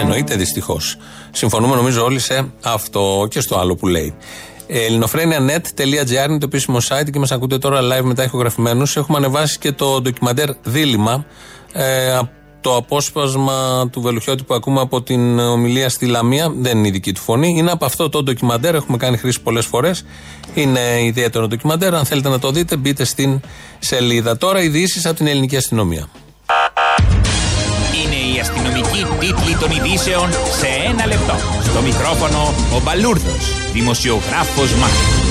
[0.00, 0.96] Εννοείται δυστυχώς.
[1.30, 4.14] Συμφωνούμε νομίζω όλοι σε αυτό και στο άλλο που λέει.
[4.66, 8.96] Ε, ελληνοφρένια.net.gr είναι το επίσημο site και μας ακούτε τώρα live μετά ηχογραφημένους.
[8.96, 11.26] Έχουμε ανεβάσει και το ντοκιμαντέρ Δίλημα.
[11.72, 12.18] Ε,
[12.66, 17.12] το απόσπασμα του Βελουχιώτη που ακούμε από την ομιλία στη Λαμία δεν είναι η δική
[17.12, 17.54] του φωνή.
[17.58, 18.74] Είναι από αυτό το ντοκιμαντέρ.
[18.74, 20.04] Έχουμε κάνει χρήση πολλές φορές.
[20.54, 21.94] Είναι ιδιαίτερο ντοκιμαντέρ.
[21.94, 23.40] Αν θέλετε να το δείτε, μπείτε στην
[23.78, 24.36] σελίδα.
[24.36, 26.08] Τώρα ειδήσεις από την ελληνική αστυνομία.
[28.04, 31.34] Είναι η αστυνομική τίτλη των ειδήσεων σε ένα λεπτό.
[31.70, 35.25] Στο μικρόφωνο ο Μπαλούρδος, δημοσιογράφος Μάρκος.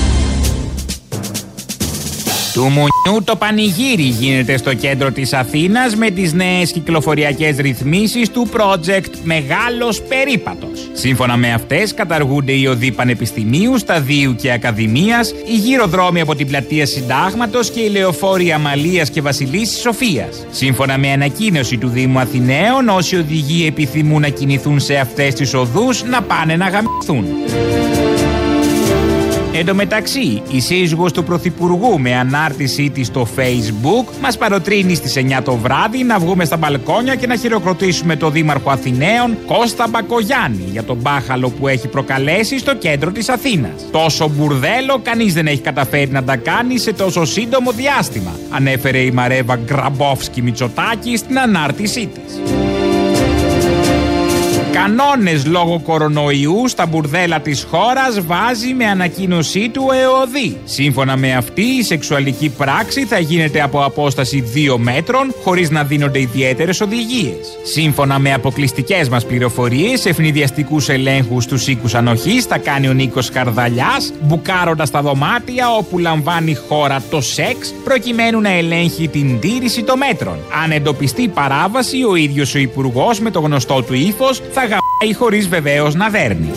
[2.56, 8.48] Του μουνιού το πανηγύρι γίνεται στο κέντρο της Αθήνας με τις νέες κυκλοφοριακές ρυθμίσεις του
[8.52, 10.90] project Μεγάλος Περίπατος.
[10.92, 16.86] Σύμφωνα με αυτές καταργούνται οι οδοί πανεπιστημίου, σταδίου και ακαδημίας, οι γύροδρόμοι από την πλατεία
[16.86, 20.46] Συντάγματος και οι λεωφόροι Αμαλίας και Βασιλίσης Σοφίας.
[20.50, 26.04] Σύμφωνα με ανακοίνωση του Δήμου Αθηναίων, όσοι οδηγοί επιθυμούν να κινηθούν σε αυτές τις οδούς
[26.04, 27.24] να πάνε να γαμηθούν.
[29.58, 35.16] Εν τω μεταξύ, η σύζυγος του Πρωθυπουργού με ανάρτησή της στο Facebook μας παροτρύνει στις
[35.16, 40.64] 9 το βράδυ να βγούμε στα μπαλκόνια και να χειροκροτήσουμε το Δήμαρχο Αθηναίων Κώστα Μπακογιάννη
[40.72, 43.86] για τον μπάχαλο που έχει προκαλέσει στο κέντρο της Αθήνας.
[43.90, 49.10] Τόσο μπουρδέλο κανείς δεν έχει καταφέρει να τα κάνει σε τόσο σύντομο διάστημα, ανέφερε η
[49.10, 52.40] Μαρέβα Γκραμπόφσκι Μητσοτάκη στην ανάρτησή της.
[54.86, 60.56] Κανόνες λόγω κορονοϊούς στα μπουρδέλα της χώρας βάζει με ανακοίνωσή του ΕΟΔΗ.
[60.64, 66.20] Σύμφωνα με αυτή η σεξουαλική πράξη θα γίνεται από απόσταση 2 μέτρων χωρίς να δίνονται
[66.20, 67.58] ιδιαίτερες οδηγίες.
[67.62, 74.12] Σύμφωνα με αποκλειστικές μας πληροφορίες, ευνηδιαστικούς ελέγχους στους οίκους ανοχής θα κάνει ο Νίκος Καρδαλιάς,
[74.22, 80.38] μπουκάροντας τα δωμάτια όπου λαμβάνει χώρα το σεξ προκειμένου να ελέγχει την τήρηση των μέτρων.
[80.64, 85.48] Αν εντοπιστεί παράβαση, ο ίδιος ο Υπουργός με το γνωστό του ύφος θα γαμπάει χωρίς
[85.48, 86.50] βεβαίως να δέρνει.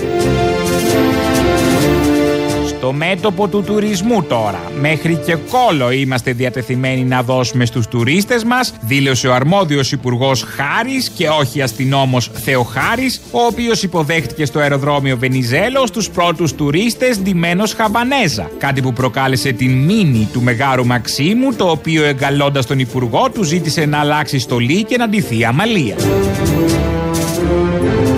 [2.67, 8.73] Στο μέτωπο του τουρισμού τώρα, μέχρι και κόλο είμαστε διατεθειμένοι να δώσουμε στους τουρίστες μας,
[8.81, 15.87] δήλωσε ο αρμόδιος υπουργός Χάρης και όχι αστυνόμος Θεοχάρης, ο οποίος υποδέχτηκε στο αεροδρόμιο Βενιζέλο
[15.87, 18.49] στους πρώτους τουρίστες ντυμένος χαμπανέζα.
[18.57, 23.85] Κάτι που προκάλεσε την μήνυ του Μεγάρου Μαξίμου, το οποίο εγκαλώντας τον υπουργό του ζήτησε
[23.85, 25.95] να αλλάξει στολή και να ντυθεί αμαλία.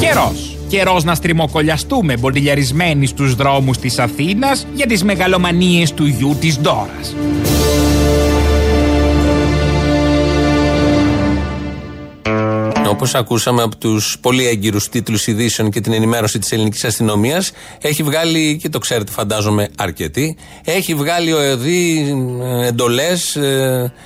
[0.02, 0.58] Καιρός.
[0.68, 7.16] Καιρός να στριμοκολιαστούμε μποντιλιαρισμένοι στους δρόμους της Αθήνας για τις μεγαλομανίες του γιου της Ντόρας.
[12.92, 17.52] Όπω ακούσαμε από τους πολύ έγκυρους τίτλους ειδήσεων και την ενημέρωση της ελληνικής αστυνομίας,
[17.82, 22.16] έχει βγάλει, και το ξέρετε φαντάζομαι αρκετοί, έχει βγάλει ο ΕΟΔΗ
[22.64, 23.38] εντολές,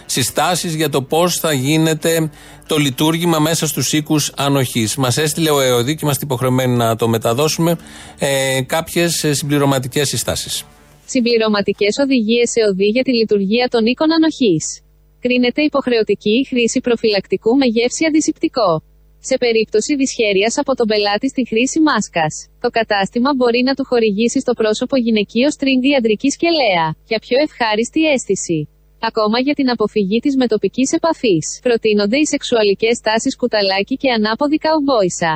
[0.05, 2.29] συστάσεις για το πώς θα γίνεται
[2.67, 4.95] το λειτουργήμα μέσα στους οίκους ανοχής.
[4.95, 7.77] Μας έστειλε ο ΕΟΔΗ και είμαστε υποχρεωμένοι να το μεταδώσουμε
[8.19, 10.63] ε, κάποιες συμπληρωματικές συστάσεις.
[11.05, 14.84] Συμπληρωματικές οδηγίες ΕΟΔΗ για τη λειτουργία των οίκων ανοχής.
[15.25, 18.69] Κρίνεται υποχρεωτική η χρήση προφυλακτικού με γεύση αντισηπτικό.
[19.29, 22.33] Σε περίπτωση δυσχέρειας από τον πελάτη στη χρήση μάσκας.
[22.63, 28.01] Το κατάστημα μπορεί να του χορηγήσει στο πρόσωπο γυναικείο στρίγγι αντρική κελαία, για πιο ευχάριστη
[28.11, 28.59] αίσθηση.
[29.09, 31.45] Ακόμα για την αποφυγή της μετοπικής επαφής.
[31.65, 35.33] Προτείνονται οι σεξουαλικές τάσεις κουταλάκι και ανάποδη καουμπόισα.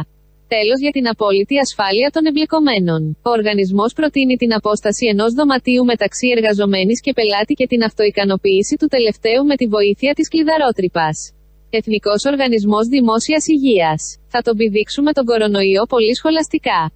[0.56, 3.02] Τέλος για την απόλυτη ασφάλεια των εμπλεκομένων.
[3.28, 8.88] Ο οργανισμός προτείνει την απόσταση ενός δωματίου μεταξύ εργαζομένης και πελάτη και την αυτοικανοποίηση του
[8.88, 11.18] τελευταίου με τη βοήθεια της κλειδαρότρυπας.
[11.70, 14.02] Εθνικός Οργανισμός Δημόσιας Υγείας.
[14.28, 16.92] Θα τον πηδήξουμε τον κορονοϊό πολύ σχολαστικά.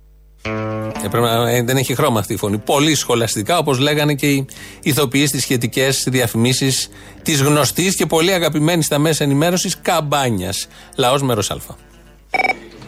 [1.03, 2.57] Ε, πρέπει να, ε, δεν έχει χρώμα αυτή η φωνή.
[2.57, 4.45] Πολύ σχολαστικά, όπως λέγανε και οι
[4.81, 6.89] ηθοποιοί στις σχετικές διαφημίσεις
[7.21, 10.67] της γνωστής και πολύ αγαπημένης στα μέσα ενημέρωσης καμπάνιας.
[10.97, 11.57] Λαός μέρος Α.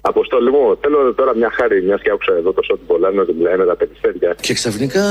[0.00, 3.56] Αποστόλη μου, θέλω τώρα μια χάρη, μιας και άκουσα εδώ το σώτη Πολάνο ότι μιλάει
[3.56, 4.34] με τα περιστέρια.
[4.40, 5.04] Και ξαφνικά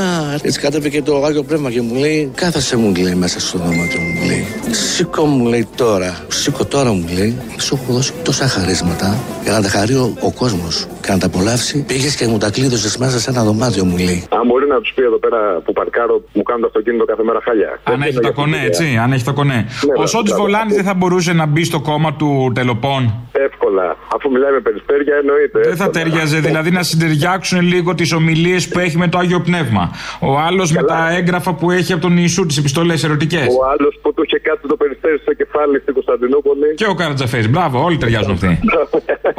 [0.43, 3.99] έτσι κάτωπε και το Άγιο Πνεύμα και μου λέει: Κάθασε μου λέει μέσα στο δωμάτιο
[4.01, 4.43] μου λέει.
[4.71, 7.37] Σήκω μου λέει τώρα, σήκω τώρα μου λέει.
[7.59, 11.25] Σου έχω δώσει τόσα χαρίσματα για να τα χαρεί ο, ο κόσμος και να τα
[11.25, 11.85] απολαύσει.
[11.85, 14.27] Πήγες και μου τα κλείδωσες μέσα σε ένα δωμάτιο μου λέει.
[14.29, 17.39] Αν μπορεί να τους πει εδώ πέρα που παρκάρω, μου κάνουν το αυτοκίνητο κάθε μέρα
[17.43, 17.79] χάλια.
[17.83, 19.65] Αν έχει τα κονέ, έτσι, αν έχει τα κονέ.
[19.97, 23.01] Ο Σότη Βολάνης δεν θα μπορούσε να μπει στο κόμμα του Τελοπών.
[23.31, 23.97] Εύκολα.
[24.15, 25.59] Αφού μιλάει με περιστέρια, εννοείται.
[25.59, 29.91] Δεν θα ταιριάζε, δηλαδή να συντεριάξουν λίγο τις ομιλίες που έχει με το Άγιο Πνεύμα.
[30.19, 33.47] Ο άλλος με τα έγγραφα που έχει από τον Ιησού, τις επιστολές ερωτικές.
[33.47, 36.73] Ο άλλος που του είχε κάτσει το περιστέρι στο κεφάλι στην Κωνσταντινούπολη.
[36.75, 37.49] Και ο Καρατζαφέρης.
[37.49, 38.59] Μπράβο, όλοι ταιριάζουν αυτοί.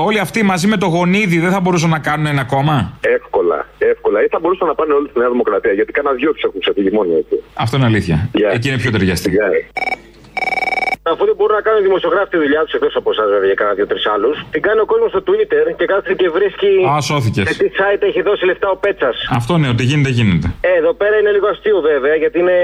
[0.08, 4.24] όλοι αυτοί μαζί με το γονίδι δεν θα μπορούσαν να κάνουν ένα κόμμα; Εύκολα, εύκολα.
[4.24, 5.72] Ή θα μπορούσαν να πάνε όλοι στη Νέα Δημοκρατία.
[5.72, 7.42] Γιατί κάνα δυο τους έχουν ξεφύγει μόνοι έτσι.
[7.54, 8.30] Αυτό είναι αλήθεια.
[8.34, 8.54] Yeah.
[8.54, 9.32] Εκεί είναι πιο ταιριαστή.
[9.38, 10.08] Yeah.
[11.12, 13.72] Αφού δεν μπορούν να κάνουν δημοσιογράφοι τη δουλειά τους εκτός από εσάς, βέβαια, για κάνα
[13.78, 16.70] δύο-τρεις άλλους, την κάνει ο κόσμος στο Twitter και κάθεται και βρίσκει.
[16.90, 17.44] Α, σώθηκες.
[17.48, 19.16] Σε τι site έχει δώσει λεφτά ο Πέτσας.
[19.38, 20.46] Αυτό ναι, ότι γίνεται, γίνεται.
[20.60, 22.58] Ε, εδώ πέρα είναι λίγο αστείο βέβαια, γιατί είναι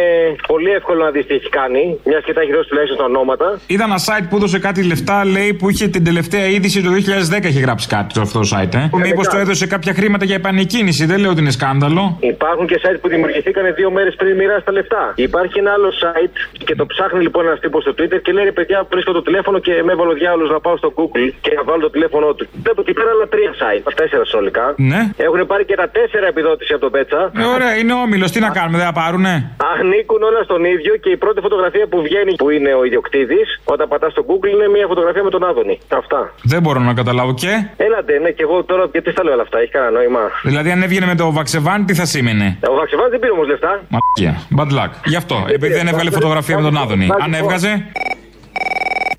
[0.53, 3.47] πολύ εύκολο να δεις τι έχει κάνει, μιας και τα έχει δώσει τουλάχιστον τα ονόματα.
[3.67, 7.45] Είδα ένα site που έδωσε κάτι λεφτά, λέει, που είχε την τελευταία είδηση το 2010
[7.53, 8.79] έχει γράψει κάτι το αυτό το site, ε.
[8.79, 9.31] Ε, Μήπως μετά.
[9.31, 12.03] το έδωσε κάποια χρήματα για επανεκκίνηση, δεν λέω ότι είναι σκάνδαλο.
[12.21, 15.13] Υπάρχουν και site που δημιουργηθήκαν δύο μέρες πριν μοιράσει τα λεφτά.
[15.15, 18.55] Υπάρχει ένα άλλο site και το ψάχνει λοιπόν ένας τύπος στο Twitter και λέει ρε
[18.59, 21.63] παιδιά, βρίσκω το τηλέφωνο και με έβαλε ο διάολος να πάω στο Google και να
[21.69, 22.45] βάλω το τηλέφωνό του.
[22.65, 24.67] Βλέπω εκεί πέρα άλλα τρία site, τα τέσσερα συνολικά.
[24.93, 25.01] Ναι.
[25.27, 27.21] Έχουν πάρει και τα τέσσερα επιδότηση από τον Πέτσα.
[27.43, 28.29] Ε, ωραία, είναι όμιλος.
[28.35, 29.35] Τι να κάνουμε, δεν θα πάρουνε;
[29.73, 33.89] Ανήκουν όλα στον ίδιο και η πρώτη φωτογραφία που βγαίνει, που είναι ο ιδιοκτήτης, όταν
[33.89, 35.79] πατάς στο Google, είναι μια φωτογραφία με τον Άδωνη.
[36.01, 36.21] Αυτά.
[36.43, 39.59] Δεν μπορώ να καταλάβω και; Έλατε, ναι, και εγώ τώρα γιατί στα λέω όλα αυτά,
[39.59, 43.19] έχει κανένα νόημα; Δηλαδή, αν έβγαινε με το Βαξεβάν, τι θα σήμαινε; Ο Βαξεβάν δεν
[43.19, 43.73] πήρε όμως λεφτά.
[43.95, 44.33] Μαλακία.
[44.59, 44.91] Bad luck.
[45.05, 45.45] Γι' αυτό.
[45.49, 47.09] Επειδή δεν έβγαλε φωτογραφία με τον Άδωνη.
[47.21, 47.93] Αν έβγαζε;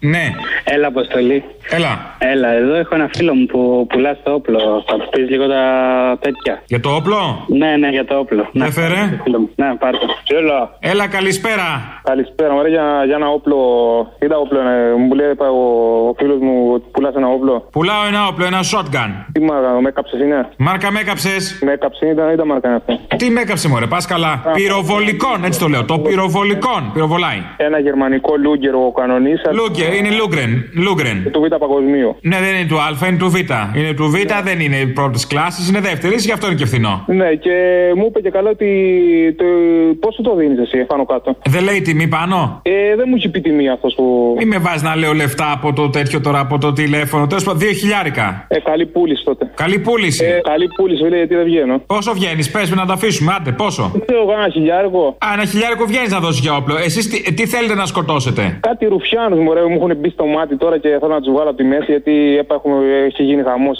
[0.06, 0.32] Ναι.
[0.68, 1.44] Έλα, Αποστολή.
[1.70, 2.16] Έλα.
[2.18, 4.84] Έλα, εδώ έχω ένα φίλο μου που πουλάς το όπλο.
[4.88, 5.64] Θα του πεις λίγο τα
[6.22, 6.62] τέτοια.
[6.66, 8.50] Για το όπλο; Ναι, ναι, για το όπλο.
[8.54, 9.02] Δεν φέρε.
[9.56, 10.08] Ναι, πάρ' το.
[10.28, 10.78] Έλα.
[10.80, 11.68] Έλα, καλησπέρα.
[12.04, 13.58] Καλησπέρα, μου για, για ένα όπλο.
[14.20, 15.62] Κοίτα όπλο είναι; Μου λέει είπα, ο,
[16.10, 17.68] ο φίλος μου ότι πουλάς ένα όπλο.
[17.72, 19.10] Πουλάω ένα όπλο, ένα shotgun.
[19.32, 21.60] Τι μάρκα, με έκαψες είναι; Μάρκα με έκαψες.
[21.64, 23.16] Με έκαψες, ήταν, ήταν μάρκα είναι αυτό.
[23.18, 24.42] Τι με έκαψε, μωρέ, πας καλά.
[24.54, 25.84] Πυροβολικών, έτσι το λέω.
[25.86, 26.90] Το πυροβολικών.
[26.94, 27.42] Πυροβολάει.
[27.58, 29.56] Ένα γερμανικό λούγκερ ο κανονίσας.
[29.56, 30.55] Λούγκερ, είναι Λούγκρεν.
[30.74, 31.30] Λούγκρεν.
[31.32, 32.16] Του Β παγκοσμίου.
[32.22, 33.36] Ναι, δεν είναι του Α, είναι του Β.
[33.78, 37.04] Είναι του Β, δεν είναι πρώτης κλάσης, είναι δεύτερης, γι' αυτό είναι και φθηνό.
[37.08, 37.52] Ναι, και
[37.96, 38.70] μου είπε και καλά ότι.
[39.38, 39.46] Το,
[40.00, 43.42] πόσο το δίνεις εσύ πάνω κάτω; Δεν λέει τιμή πάνω; Ε, δεν μου έχει πει
[43.42, 44.36] τιμή αυτός που.
[44.38, 47.28] Μην με βάζεις να λέω λεφτά από το τέτοιο τώρα, από το τηλέφωνο.
[47.28, 48.46] Τέλος πάντων, δύο χιλιάρικα.
[48.48, 49.52] Ε, καλή πούληση τότε.
[49.56, 50.26] Καλή πούληση.
[50.26, 51.82] Ε, καλή πούληση, λέει γιατί δεν βγαίνω.
[51.86, 55.18] Πόσο βγαίνεις, πες με να τα αφήσουμε, άντε, πόσο; Δεν έχω ένα χιλιάρικο.
[55.26, 56.78] Α, ένα χιλιάρικο βγαίνεις να δώσεις για όπλο.
[56.78, 60.90] Εσείς τι, τι θέλετε να σκοτώσετε; Κάτι ρουφιάνους μου έχουν μπει στο μάτι τώρα και
[61.02, 62.14] θέλω να τους βγάλω από τη μέση γιατί
[62.58, 63.78] έχουμε, έχει γίνει χαμός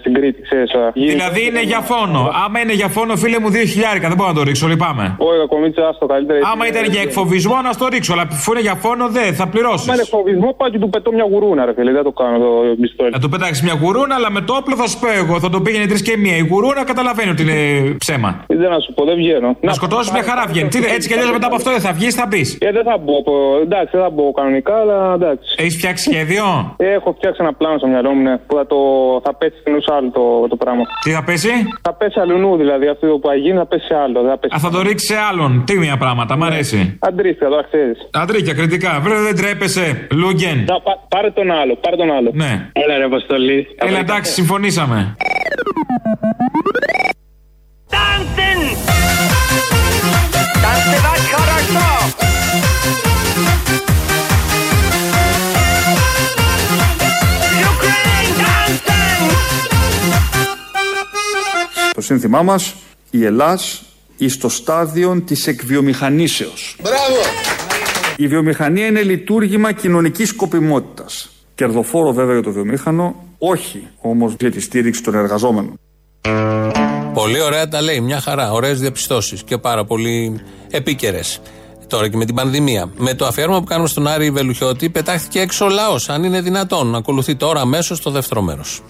[0.00, 2.30] στην Κρήτη, ξέρεις, Δηλαδή είναι για φόνο.
[2.44, 4.06] Άμα είναι για φόνο, φίλε μου, δύο χιλιάρικα.
[4.08, 5.16] Δεν μπορώ να το ρίξω, λυπάμαι.
[5.18, 6.38] Όχι, κομίτσα, άστο καλύτερα.
[6.52, 8.12] Άμα ήταν για εκφοβισμό, να στο ρίξω.
[8.12, 9.88] Αλλά αφού είναι για φόνο, δεν θα πληρώσεις.
[9.88, 11.92] Άμα είναι εκφοβισμό, πάω και του πετώ μια γουρούνα, ρε φίλε.
[11.92, 12.50] Δεν το κάνω το
[12.80, 13.10] πιστόλι.
[13.10, 15.40] Να του πετάξεις μια γουρούνα, αλλά με το όπλο θα σου πω εγώ.
[15.40, 16.36] Θα το πήγαινε τρεις και μία.
[16.36, 17.58] Η γουρούνα καταλαβαίνει ότι είναι
[17.98, 18.44] ψέμα.
[18.46, 19.56] Δεν να σου πω, δεν βγαίνω.
[19.60, 20.68] Να, σκοτώσει μια χαρά βγαίνει.
[20.68, 22.42] Τι, έτσι κι αλλιώς μετά από αυτό δεν θα βγεις, θα μπει.
[22.58, 23.14] Ε, δεν θα μπω.
[23.62, 25.54] Εντάξει, δεν θα μπω κανονικά, αλλά εντάξει.
[25.58, 26.44] Έχεις φτιάξει σχέδιο;
[26.76, 28.78] Έχω φτιάξει ένα πλάνο στο μυαλό μου ναι, που θα, το,
[29.24, 30.82] θα πέσει στην άλλο το, το πράγμα.
[31.04, 31.50] Τι θα πέσει;
[31.82, 34.16] Θα πέσει αλλού, δηλαδή αυτό που θα γίνει θα πέσει σε άλλο.
[34.28, 34.54] Θα πέσει...
[34.56, 35.50] Α, θα το ρίξει σε άλλον.
[35.66, 36.76] Τίμια πράγματα, μ' αρέσει.
[36.76, 37.08] Ναι.
[37.08, 37.98] Αντρίστια, το ξέρεις.
[38.12, 39.00] Αντρίκια, κριτικά.
[39.02, 40.06] Βρε, δεν τρέπεσαι.
[40.12, 40.58] Λούγκεν.
[40.68, 40.76] Να,
[41.08, 42.30] πάρε τον άλλο, πάρε τον άλλο.
[42.34, 42.70] Ναι.
[42.72, 43.66] Έλα, ρε, Αποστολή.
[43.76, 45.16] Έλα, εντάξει, συμφωνήσαμε.
[47.94, 48.60] Tanzen!
[50.62, 52.35] Tanzen war Charakter!
[61.96, 62.74] Το σύνθημά μας,
[63.10, 63.82] η Ελλάς
[64.16, 66.76] εις το στάδιο της εκβιομηχανήσεως.
[66.82, 67.20] Μπράβο!
[68.16, 71.30] Η βιομηχανία είναι λειτουργήμα κοινωνικής σκοπιμότητας.
[71.54, 75.78] Κερδοφόρο βέβαια για το βιομήχανο, όχι όμως για τη στήριξη των εργαζόμενων.
[77.14, 78.52] Πολύ ωραία τα λέει, μια χαρά.
[78.52, 81.40] Ωραίες διαπιστώσεις και πάρα πολύ επίκαιρες.
[81.86, 82.90] Τώρα και με την πανδημία.
[82.96, 86.08] Με το αφιέρωμα που κάνουμε στον Άρη Βελουχιώτη, πετάχτηκε έξω ο λαός.
[86.08, 86.94] Αν είναι δυνατόν.
[86.94, 88.82] Ακολουθεί τώρα αμέσως το δεύτερο μέρος.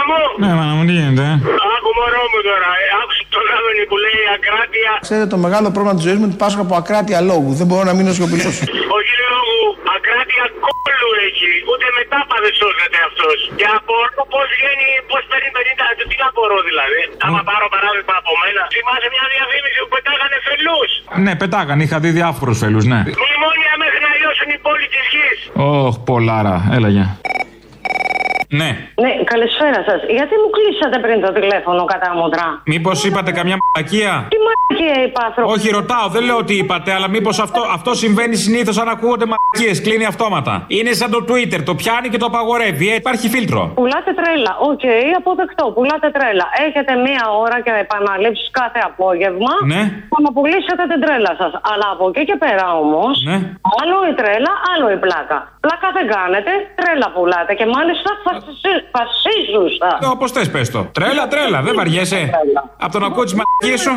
[0.00, 0.36] Έλα, μάνα μου.
[0.42, 1.26] Ναι, μάνα μου, τι γίνεται.
[1.74, 2.70] Άκου μωρό μου τώρα.
[2.82, 4.90] Ε, Άκουσε τον Άδωνη που λέει ακράτεια.
[5.06, 7.50] Ξέρετε, το μεγάλο πρόβλημα της ζωής μου είναι ότι πάσχω από ακράτεια λόγου.
[7.60, 8.56] Δεν μπορώ να μείνω σιωπηλός.
[8.98, 9.60] Όχι λόγου,
[9.96, 11.50] ακράτεια κόλλου έχει.
[11.70, 13.38] Ούτε μετάπα δεν σώζεται αυτός.
[13.58, 16.02] Και απορώ πώς βγαίνει, πώς παίρνει 50.
[16.10, 17.00] Τι να απορώ δηλαδή.
[17.26, 18.62] Άμα πάρω παράδειγμα από μένα.
[18.76, 20.90] Θυμάσαι μια διαφήμιση που πετάγανε φελούς.
[21.24, 23.00] Ναι, πετάγαν, είχα δει διάφορους φέλου, ναι.
[23.24, 25.38] Μνημόνια μέχρι να λιώσουν οι πόλοι της γης.
[25.84, 27.06] Ωχ, πολλάρα, έλα για.
[28.58, 28.70] Ναι.
[29.02, 30.00] Ναι, καλησπέρα σας.
[30.16, 32.46] Γιατί μου κλείσατε πριν το τηλέφωνο κατά μούτρα.
[32.72, 35.50] Μήπως είπατε καμιά μαλακία; Τι μαλακία είπα, άνθρωπο.
[35.54, 39.76] Όχι, ρωτάω, δεν λέω ότι είπατε, αλλά μήπως αυτό, αυτό συμβαίνει συνήθως αν ακούγονται μαλακίες.
[39.86, 40.52] Κλείνει αυτόματα.
[40.78, 42.86] Είναι σαν το Twitter, το πιάνει και το απαγορεύει.
[42.92, 43.62] Ε, υπάρχει φίλτρο.
[43.80, 44.52] Πουλάτε τρέλα.
[44.70, 44.84] Οκ,
[45.20, 45.64] αποδεκτό.
[45.76, 46.46] Πουλάτε τρέλα.
[46.66, 49.52] Έχετε μία ώρα και επαναλήψεις κάθε απόγευμα.
[49.72, 49.82] Ναι.
[50.12, 51.52] Θα να πουλήσετε την τρέλα σας.
[51.70, 53.14] Αλλά από εκεί και πέρα όμως.
[53.30, 53.38] Ναι.
[53.80, 55.38] Άλλο η τρέλα, άλλο η πλάκα.
[55.64, 57.52] Πλάκα δεν κάνετε, τρέλα πουλάτε.
[57.58, 58.10] Και μάλιστα
[58.94, 59.88] φασίζουσα.
[60.14, 60.80] Όπως θες, πες το.
[60.96, 62.20] Τρέλα, τρέλα, δεν βαριέσαι.
[62.84, 63.92] Από το να ακούω τις μαλακίες σου.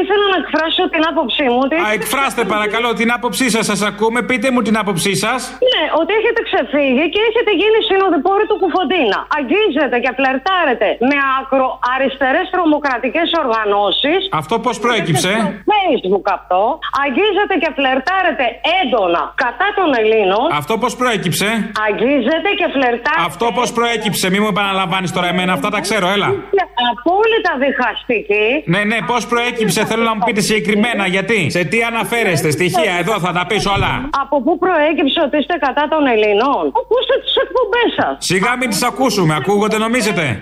[0.00, 1.74] Ήθελα να εκφράσω την άποψή μου ότι.
[1.86, 4.18] Α, εκφράστε παρακαλώ την άποψή σας, σας ακούμε.
[4.28, 5.38] Πείτε μου την άποψή σας.
[5.72, 9.18] Ναι, ότι έχετε ξεφύγει και έχετε γίνει συνοδοιπόροι του Κουφοντίνα.
[9.38, 14.20] Αγγίζετε και φλερτάρετε με ακροαριστερές τρομοκρατικές οργανώσεις.
[14.40, 15.32] Αυτό πώς προέκυψε;
[15.72, 16.60] Facebook αυτό.
[17.04, 18.44] Αγγίζετε και φλερτάρετε
[18.80, 20.46] έντονα κατά των Ελλήνων.
[20.60, 21.48] Αυτό πώς προέκυψε;
[21.86, 23.26] Αγγίζετε και φλερτάρετε.
[23.30, 26.28] Αυτό πώς προέκυψε, μη μου επαναλαμβάνεις τώρα εμένα, αυτά τα ξέρω, έλα.
[26.28, 28.46] Είστε Απόλυτα διχαστική.
[28.72, 31.50] Ναι, ναι, πώς προέκυψε, θέλω να μου πείτε συγκεκριμένα γιατί.
[31.50, 33.92] Σε τι αναφέρεστε, στοιχεία, εδώ θα τα πεις όλα.
[34.22, 38.16] Από πού προέκυψε ότι είστε κατά των Ελλήνων; Ακούστε τις εκπομπές σας.
[38.18, 40.40] Σιγά μην τις ακούσουμε, ακούγονται νομίζετε.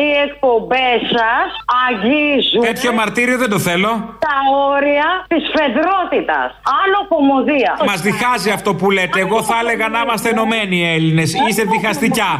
[0.00, 1.48] Οι εκπομπές σας
[1.86, 2.60] αγγίζουν.
[2.70, 3.90] Τέτοιο μαρτύριο δεν το θέλω.
[4.28, 4.36] Τα
[4.74, 6.48] όρια της φεδρότητας.
[6.80, 7.72] Άλλο κομμωδία.
[7.90, 9.18] Μας διχάζει αυτό που λέτε.
[9.26, 11.28] Εγώ θα έλεγα να είμαστε ενωμένοι οι Έλληνες.
[11.48, 12.30] Είστε διχαστικιά.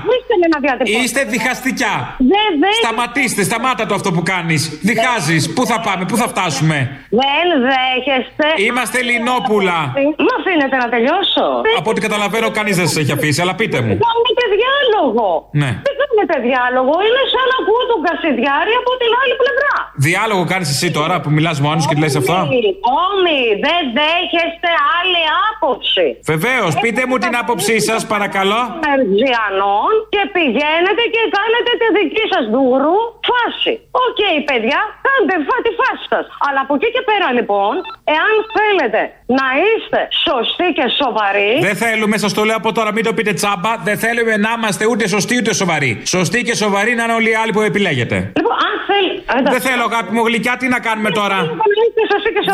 [1.02, 1.94] Είστε διχαστικιά.
[2.82, 4.60] Σταματήστε, σταμάτα το αυτό που κάνεις.
[4.90, 5.42] Διχάζεις.
[5.54, 6.76] Πού θα πάμε, πού θα φτάσουμε;
[7.22, 8.46] Δεν δέχεστε.
[8.66, 9.78] Είμαστε Λινόπουλα.
[10.26, 11.46] Μα αφήνετε να τελειώσω.
[11.78, 13.92] Από ό,τι καταλαβαίνω, κανείς δεν σας έχει αφήσει, αλλά πείτε μου.
[13.92, 15.28] Δεν κάνετε διάλογο.
[15.62, 15.70] Ναι.
[15.86, 16.94] Δεν κάνετε διάλογο.
[17.06, 19.74] Είναι σαν να ακούω τον Κασιδιάρη από την άλλη πλευρά.
[20.08, 22.38] Διάλογο κάνεις εσύ τώρα που μιλάς μόνος και λες αυτά;
[23.06, 26.06] Όμοι, δεν δέχεστε άλλη άποψη.
[26.32, 28.60] Βεβαίως, πείτε μου την άποψή σας, παρακαλώ.
[28.86, 32.98] Μερζιανών και πηγαίνετε και κάνετε τη δική σας ντούρου
[33.30, 33.72] φάση.
[34.06, 36.24] Οκ, παιδιά, κάντε φά τη φάση σας.
[36.46, 37.72] Αλλά από εκεί και πέρα λοιπόν,
[38.16, 39.00] εάν θέλετε
[39.38, 41.52] να είστε σωστοί και σοβαροί.
[41.68, 43.72] Δεν θέλουμε, σας το λέω από τώρα, μην το πείτε τσάμπα.
[43.88, 45.92] Δεν θέλουμε να είμαστε ούτε σωστοί ούτε σοβαροί.
[46.16, 48.16] Σωστοί και σοβαροί να είναι όλοι οι άλλοι που επιλέγετε.
[48.38, 49.12] Λοιπόν, αν θέλει.
[49.54, 51.38] Δεν θέλω, αγάπη μου γλυκιά, τι να κάνουμε τώρα;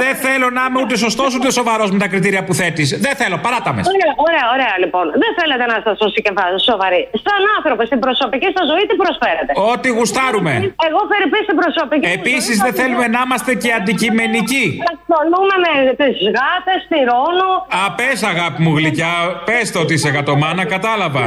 [0.05, 2.89] Δεν θέλω να είμαι ούτε σωστός ούτε σοβαρός με τα κριτήρια που θέτεις.
[3.07, 3.81] Δεν θέλω, παράτα με.
[3.95, 5.05] Ωραία, ωραία, ωραία λοιπόν.
[5.22, 6.33] Δεν θέλετε να είστε σωστοί και
[6.70, 7.03] σοβαροί.
[7.24, 10.53] Σαν άνθρωποι στην προσωπική σας ζωή τι προσφέρετε; Ό,τι γουστάρουμε.
[10.89, 14.66] Εγώ φέρει στην προσωπική Επίσης δεν θέλουμε να είμαστε και αντικειμενικοί.
[14.93, 17.49] Ασχολούμαι με τις γάτες, τη ρόνο.
[17.81, 19.14] Α, πες αγάπη μου γλυκιά,
[19.49, 21.24] πες το ότι είσαι γατομάνα, κατάλαβα.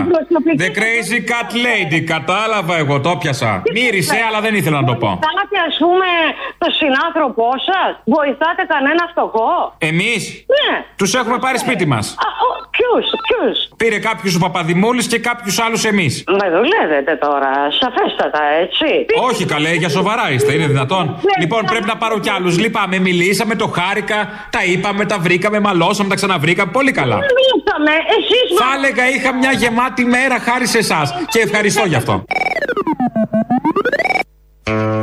[0.64, 3.41] The crazy cat lady, κατάλαβα εγώ, το πιασα.
[3.78, 5.08] Μύρισε, αλλά δεν ήθελα να το πω.
[5.08, 6.10] Βοηθάτε, ας πούμε,
[6.62, 7.92] το συνάνθρωπό σας.
[8.16, 9.52] Βοηθάτε κανένα φτωχό.
[9.92, 10.22] Εμείς
[10.58, 10.72] Ναι.
[11.00, 12.06] τους έχουμε πάρει σπίτι μας.
[12.78, 16.24] Ποιους, ποιους; Πήρε κάποιους ο Παπαδημούλης και κάποιους άλλους εμείς.
[16.42, 18.90] Με δουλεύετε τώρα, σαφέστατα, έτσι.
[19.30, 21.20] Όχι καλέ, για σοβαρά είστε, είναι δυνατόν.
[21.40, 22.58] λοιπόν, πρέπει να πάρω κι άλλους.
[22.60, 26.72] Λυπάμαι, μιλήσαμε, το χάρηκα, τα είπαμε, τα βρήκαμε, μαλώσαμε, τα ξαναβρήκαμε.
[26.72, 27.16] Πολύ καλά.
[27.18, 31.14] Δεν μιλήσαμε, εσείς Θα έλεγα είχα μια γεμάτη μέρα χάρη σε εσάς.
[31.32, 32.24] Και ευχαριστώ γι' αυτό.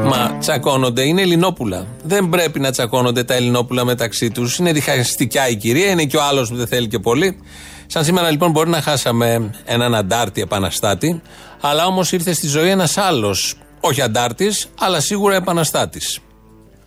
[0.05, 1.87] Μα τσακώνονται, είναι Ελληνόπουλα.
[2.05, 4.59] Δεν πρέπει να τσακώνονται τα Ελληνόπουλα μεταξύ τους.
[4.59, 7.39] Είναι διχαστικιά η κυρία, είναι και ο άλλος που δεν θέλει και πολύ.
[7.87, 11.23] Σαν σήμερα λοιπόν μπορεί να χάσαμε έναν αντάρτη επαναστάτη,
[11.61, 16.19] αλλά όμως ήρθε στη ζωή ένας άλλος, όχι αντάρτης, αλλά σίγουρα επαναστάτης.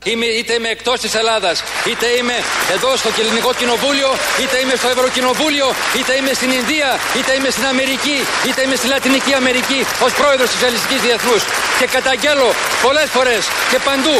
[0.06, 2.34] Είμαι, είτε είμαι εκτός της Ελλάδας, είτε είμαι
[2.76, 4.10] εδώ στο Ελληνικό Κοινοβούλιο,
[4.42, 8.88] είτε είμαι στο Ευρωκοινοβούλιο, είτε είμαι στην Ινδία, είτε είμαι στην Αμερική, είτε είμαι στη
[8.88, 11.42] Λατινική Αμερική ως πρόεδρος της Ελληνική Διεθνούς.
[11.80, 12.50] Και καταγγέλω
[12.86, 13.42] πολλές φορές
[13.72, 14.18] και παντού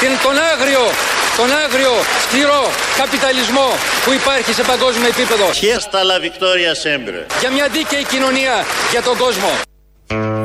[0.00, 0.84] την, τον άγριο,
[1.36, 1.94] τον άγριο
[2.24, 2.62] σκληρό
[3.00, 3.68] καπιταλισμό
[4.04, 5.46] που υπάρχει σε παγκόσμιο επίπεδο.
[5.64, 7.18] Fiesta la victoria sempre.
[7.40, 8.54] Για μια δίκαιη κοινωνία
[8.90, 9.71] για τον κόσμο.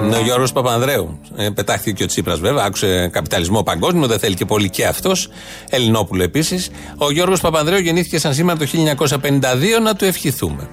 [0.04, 1.20] Είναι ο Γιώργος Παπανδρέου.
[1.36, 2.64] Ε, πετάχθηκε και ο Τσίπρας βέβαια.
[2.64, 5.30] Άκουσε καπιταλισμό παγκόσμιο, δεν θέλει και πολύ και αυτός.
[5.70, 6.70] Ελληνόπουλο επίσης.
[6.98, 10.70] Ο Γιώργος Παπανδρέου γεννήθηκε σαν σήμερα το 1952 να του ευχηθούμε.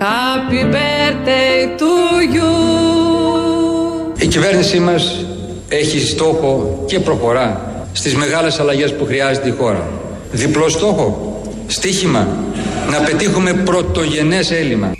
[0.00, 1.92] Happy birthday to
[2.34, 2.78] you.
[4.18, 5.24] Η κυβέρνησή μας
[5.68, 9.88] έχει στόχο και προχωρά στις μεγάλες αλλαγές που χρειάζεται η χώρα.
[10.32, 11.37] Διπλό στόχο,
[11.68, 12.28] στίχημα,
[12.90, 14.92] να πετύχουμε πρωτογενές έλλειμμα.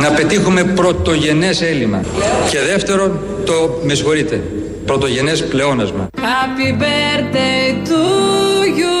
[0.00, 2.00] Να πετύχουμε πρωτογενές έλλειμμα.
[2.50, 4.42] Και δεύτερον, το, με συγχωρείτε,
[4.86, 6.08] πρωτογενές πλεόνασμα.
[6.16, 8.02] Happy birthday to
[8.78, 8.94] you.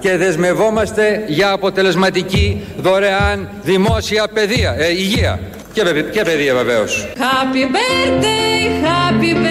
[0.00, 5.40] Και δεσμευόμαστε για αποτελεσματική δωρεάν δημόσια παιδεία, ε, υγεία.
[5.72, 7.08] Και, παιδε- και παιδεία βεβαίως.
[7.16, 9.46] Happy birthday, happy birthday.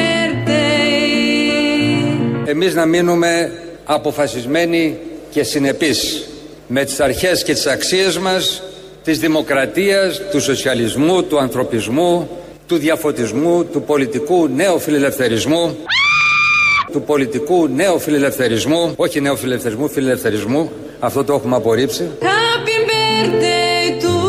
[2.45, 3.51] Εμείς να μείνουμε
[3.87, 4.97] αποφασισμένοι
[5.29, 6.27] και συνεπείς
[6.67, 8.61] με τις αρχές και τις αξίες μας
[9.03, 12.29] της δημοκρατίας, του σοσιαλισμού, του ανθρωπισμού,
[12.67, 15.77] του διαφωτισμού, του πολιτικού νέου φιλελευθερισμού,
[16.91, 22.09] του πολιτικού νέου φιλελευθερισμού, όχι νέου φιλελευθερισμού, φιλελευθερισμού, αυτό το έχουμε απορρίψει.
[22.21, 24.27] Happy birthday to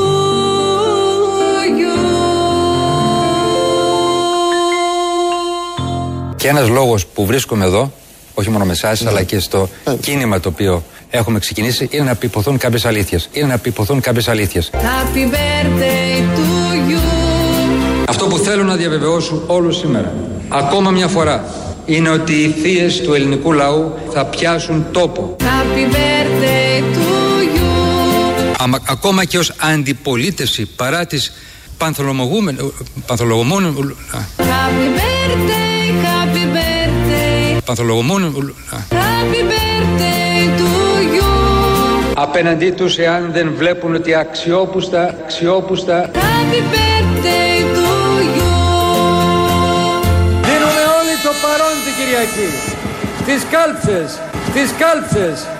[6.36, 7.92] Και ένας λόγος που βρίσκομαι εδώ,
[8.38, 9.68] όχι μόνο με εσάς, αλλά και στο
[10.00, 13.28] κίνημα το οποίο έχουμε ξεκινήσει, είναι να πειποθούν κάποιες αλήθειες.
[13.32, 14.70] Είναι να πειποθούν κάποιες αλήθειες.
[14.72, 16.98] Happy birthday to you.
[18.08, 20.12] Αυτό που θέλω να διαβεβαιώσω όλους σήμερα,
[20.48, 21.44] ακόμα μια φορά,
[21.86, 25.36] είναι ότι οι θείες του ελληνικού λαού θα πιάσουν τόπο.
[25.40, 28.54] Happy birthday to you.
[28.58, 31.32] Αμα- ακόμα και ως αντιπολίτευση παρά τις
[31.78, 32.64] πανθολογούμενες...
[33.06, 33.72] Πανθολογούμενες...
[34.12, 35.57] Happy birthday, happy
[37.68, 37.76] birthday.
[37.76, 38.32] Πανθολογούμενες...
[38.90, 40.70] Happy birthday to
[41.16, 42.12] you.
[42.14, 47.88] Απέναντί τους εάν δεν βλέπουν ότι αξιόπουστα, αξιόπουστα Happy birthday to
[48.36, 48.52] you.
[50.42, 52.48] Δίνουμε όλοι το παρόν την Κυριακή.
[53.22, 54.18] Στις κάλψες,
[54.50, 55.57] στις κάλψες.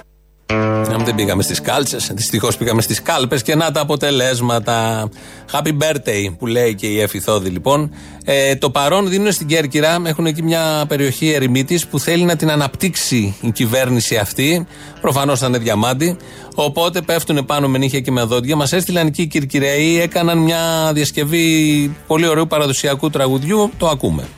[0.88, 2.10] Να μην Δεν πήγαμε στις κάλτσες.
[2.14, 5.08] Δυστυχώς πήγαμε στις κάλπες και να τα αποτελέσματα.
[5.52, 7.90] Happy birthday που λέει και η Εφη Θόδη λοιπόν.
[8.24, 10.02] Ε, το παρόν δίνουν στην Κέρκυρα.
[10.04, 14.66] Έχουν εκεί μια περιοχή ερημίτης που θέλει να την αναπτύξει η κυβέρνηση αυτή.
[15.00, 16.16] Προφανώς θα είναι διαμάντη.
[16.54, 18.56] Οπότε πέφτουν πάνω με νύχια και με δόντια.
[18.56, 20.00] Μας έστειλαν εκεί οι Κυρκυραίοι.
[20.00, 23.70] Έκαναν μια διασκευή πολύ ωραίου παραδοσιακού τραγουδιού.
[23.78, 24.28] Το ακούμε.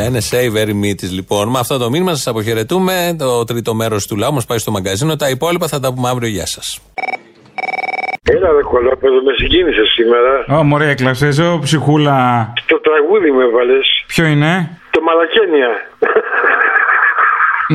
[0.00, 1.48] Λένε say very meat λοιπόν.
[1.48, 3.16] Με αυτό το μήνυμα σας αποχαιρετούμε.
[3.18, 5.16] Το τρίτο μέρος του λαού μας πάει στο μαγκαζίνο.
[5.16, 6.28] Τα υπόλοιπα θα τα πούμε αύριο.
[6.28, 6.80] Γεια σας.
[8.22, 10.58] Έλα ρε κολόπεδο, με συγκίνησες σήμερα.
[10.58, 12.16] Ω, μωρέ, έκλαψε, ο ψυχούλα.
[12.66, 13.86] Το τραγούδι με έβαλες.
[14.06, 15.70] Ποιο είναι; Το Μαλακένια.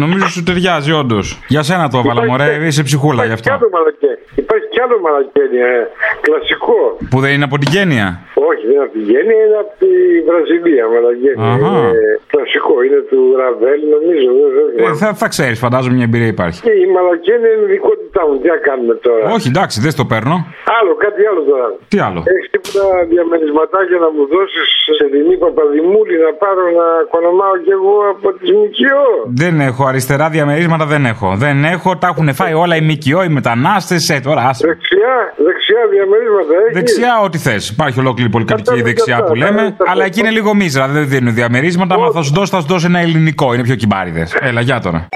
[0.03, 1.25] Νομίζω σου ταιριάζει, όντως.
[1.47, 3.51] Για σένα το έβαλα, μωρέ, είσαι ψυχούλα γι' Κι αυτό.
[3.53, 4.11] άλλο μαλακέ.
[4.43, 5.65] Υπάρχει κι άλλο Μαλακένια.
[5.77, 5.81] ε.
[6.25, 6.79] Κλασικό.
[7.11, 8.05] Που δεν είναι από την γένεια.
[8.49, 9.91] Όχι, δεν είναι από τη Γέννη, είναι από τη
[10.27, 10.83] Βραζιλία.
[10.93, 11.45] Μαλακένια.
[11.53, 11.73] Αχα.
[11.81, 12.73] Είναι κλασικό.
[12.85, 14.29] Είναι του Ραβέλ, νομίζω.
[14.39, 14.97] δεν- δεν Ε, θυμάμαι.
[15.01, 16.59] θα, θα ξέρεις, φαντάζομαι μια εμπειρία υπάρχει.
[16.67, 18.33] Και η Μαλακένια είναι δικότητά μου.
[18.41, 19.23] Τι να κάνουμε τώρα.
[19.35, 20.35] Όχι, εντάξει, δεν στο παίρνω.
[20.79, 21.67] Άλλο, κάτι άλλο τώρα.
[21.91, 24.67] Τι άλλο; Έχεις τίποτα διαμερισματάκια να μου δώσεις
[24.97, 29.03] σε Δημή Παπαδημούλη να πάρω να κονομάω κι εγώ από τη ΜΚΟ;
[29.43, 31.35] Δεν έχω αριστερά διαμερίσματα, δεν έχω.
[31.35, 34.09] Δεν έχω, τα έχουν φάει όλα οι ΜΚΟ, οι μετανάστες.
[34.09, 34.67] Ε, τώρα άσε.
[34.67, 35.15] Δεξιά,
[35.45, 36.73] δεξιά διαμερίσματα έχεις.
[36.77, 37.69] Δεξιά, ό,τι θες.
[37.69, 39.69] Υπάρχει ολόκληρη πολυκατοικία Κατάλαβα, δεξιά που κατάλαβα, λέμε.
[39.69, 39.91] κατάλαβα.
[39.91, 40.87] Αλλά εκεί είναι λίγο μίζρα.
[40.87, 41.97] Δεν δίνουν διαμερίσματα.
[41.99, 43.53] Μα θα σου δώσω, θα σου δώσω ένα ελληνικό.
[43.53, 44.27] Είναι πιο κυμπάριδε.
[44.39, 45.07] Έλα, γεια τώρα.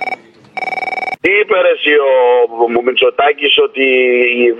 [1.22, 2.11] Τι είπες ρε εσύ ο
[2.74, 3.86] μου Μητσοτάκης ότι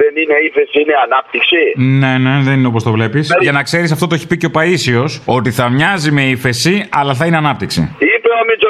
[0.02, 1.62] δεν είναι ύφεση, είναι ανάπτυξη;
[2.02, 3.26] Ναι, ναι, δεν είναι όπως το βλέπεις.
[3.46, 5.12] Για να ξέρεις, αυτό το έχει πει και ο Παίσιος.
[5.26, 7.82] Ότι θα μοιάζει με ύφεση, αλλά θα είναι ανάπτυξη.
[8.14, 8.69] Είπε ο Μητσοτάκης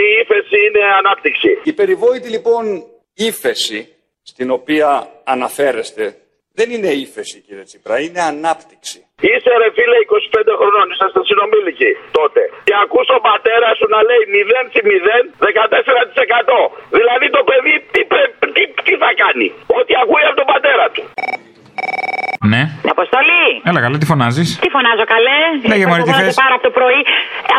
[0.00, 1.50] ότι η ύφεση είναι ανάπτυξη.
[1.70, 2.64] Η περιβόητη λοιπόν
[3.30, 3.80] ύφεση
[4.30, 4.88] στην οποία
[5.34, 6.04] αναφέρεστε
[6.58, 8.98] δεν είναι ύφεση κύριε Τσίπρα, είναι ανάπτυξη.
[9.28, 9.98] Είσαι ρε φίλε
[10.46, 12.42] 25 χρονών, είσαστε συνομήλικοι τότε.
[12.68, 14.90] Και ακούς τον πατέρα σου να λέει 0 συ 0,
[15.46, 16.58] 14%.
[16.98, 19.46] Δηλαδή το παιδί τι, πρέ- τι, τι θα κάνει;
[19.78, 21.02] Ό,τι ακούει από τον πατέρα του.
[22.52, 22.62] Ναι.
[22.94, 23.44] Αποστολή!
[23.70, 25.40] Έλα, καλά, τι φωνάζεις; Τι φωνάζω καλέ;
[25.70, 27.00] Λέγε, μωρέ, τι Φωνάζω θες; πάρα από το πρωί.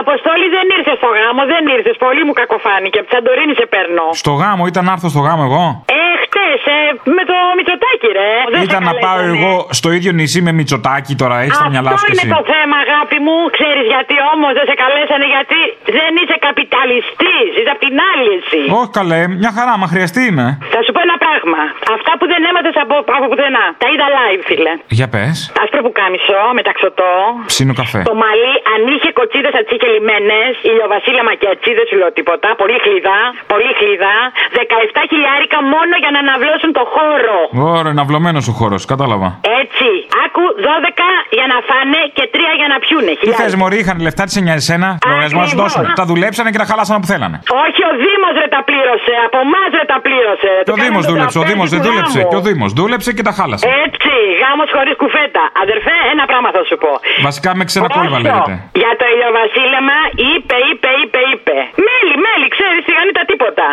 [0.03, 1.95] Αποστολή δεν ήρθες στο γάμο, δεν ήρθες.
[2.05, 2.97] Πολύ μου κακοφάνηκε.
[2.99, 4.05] Από τη Σαντορίνη σε παίρνω.
[4.23, 5.63] Στο γάμο, ήταν να έρθω στο γάμο εγώ;
[5.99, 6.77] Ε, χτες, ε,
[7.17, 8.10] με το Μητσοτάκι, ρε.
[8.53, 9.37] Δεν σε Ήταν να πάω καλέσανε.
[9.37, 11.35] εγώ στο ίδιο νησί με Μητσοτάκι τώρα.
[11.45, 13.35] Έχεις τα μυαλά σου Αυτό κι είναι εσύ; το θέμα, αγάπη μου.
[13.57, 15.59] Ξέρεις γιατί όμως δεν σε καλέσανε, γιατί
[15.99, 17.47] δεν είσαι καπιταλιστής.
[17.57, 18.61] Είσαι απ' την άλλη εσύ.
[18.79, 20.47] Όχι καλέ, μια χαρά, μα χρειαστεί είμαι.
[20.73, 21.61] Θα σου πω ένα πράγμα.
[21.97, 23.65] Αυτά που δεν έμαθες από, από πουθενά.
[23.81, 24.73] Τα είδα live, φίλε.
[24.99, 25.35] Για πες.
[25.61, 27.11] Άσπρο που κάμισο, μεταξωτό.
[27.51, 28.01] Ψήνω καφέ.
[28.11, 30.51] Το μαλλί, αν είχε κοτσίδες θα τι είχε λιμένες.
[30.69, 32.47] Ηλιοβασίλεμα και έτσι, δεν σου λέω τίποτα.
[32.61, 33.17] Πολύ χλίδα,
[33.53, 34.13] πολύ χλίδα.
[34.57, 37.37] 17 χιλιάρικα μόνο για να αναβλώσουν το χώρο.
[37.77, 39.29] Ωραία, ναυλωμένο ο χώρος, κατάλαβα.
[39.61, 39.87] Έτσι.
[40.25, 43.13] Άκου 12 για να φάνε και 3 για να πιούνε.
[43.25, 44.89] Τι θες, Μωρή, είχαν λεφτά, τις σε νοιάζει εσένα.
[45.09, 45.73] Λογαριασμό να σου Ακριβώς.
[45.73, 45.83] δώσουν.
[46.01, 47.37] Τα δουλέψανε και τα χαλάσανε που θέλανε.
[47.65, 49.13] Όχι, ο Δήμος ρε τα πλήρωσε.
[49.27, 50.51] Από εμάς ρε τα πλήρωσε.
[50.67, 52.19] Και ο Δήμος δούλεψε, ο Δήμος δεν δούλεψε.
[52.31, 53.63] Και ο Δήμος δούλεψε και τα χάλασε.
[53.85, 55.43] Έτσι, γάμος χωρίς κουφέτα.
[55.63, 56.91] Αδερφέ, ένα πράγμα θα σου πω.
[57.27, 58.53] Βασικά με ξένα κόλυβα Όσο λέγεται.
[58.81, 59.97] Για το ηλιοβασίλεμα
[60.31, 61.55] είπε, είπε, είπε, είπε.
[61.87, 63.65] Μέλη, μέλη, ξέρει, σιγανή τα τίποτα.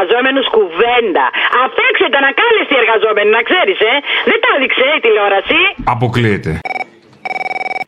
[0.00, 1.24] Για του εργαζόμενου κουβέντα.
[1.64, 3.94] Αφέξετε ανακάλεστοι οι εργαζόμενοι, να ξέρεις, ε.
[4.30, 5.60] Δεν τα έδειξε η τηλεόραση.
[5.94, 6.52] Αποκλείεται.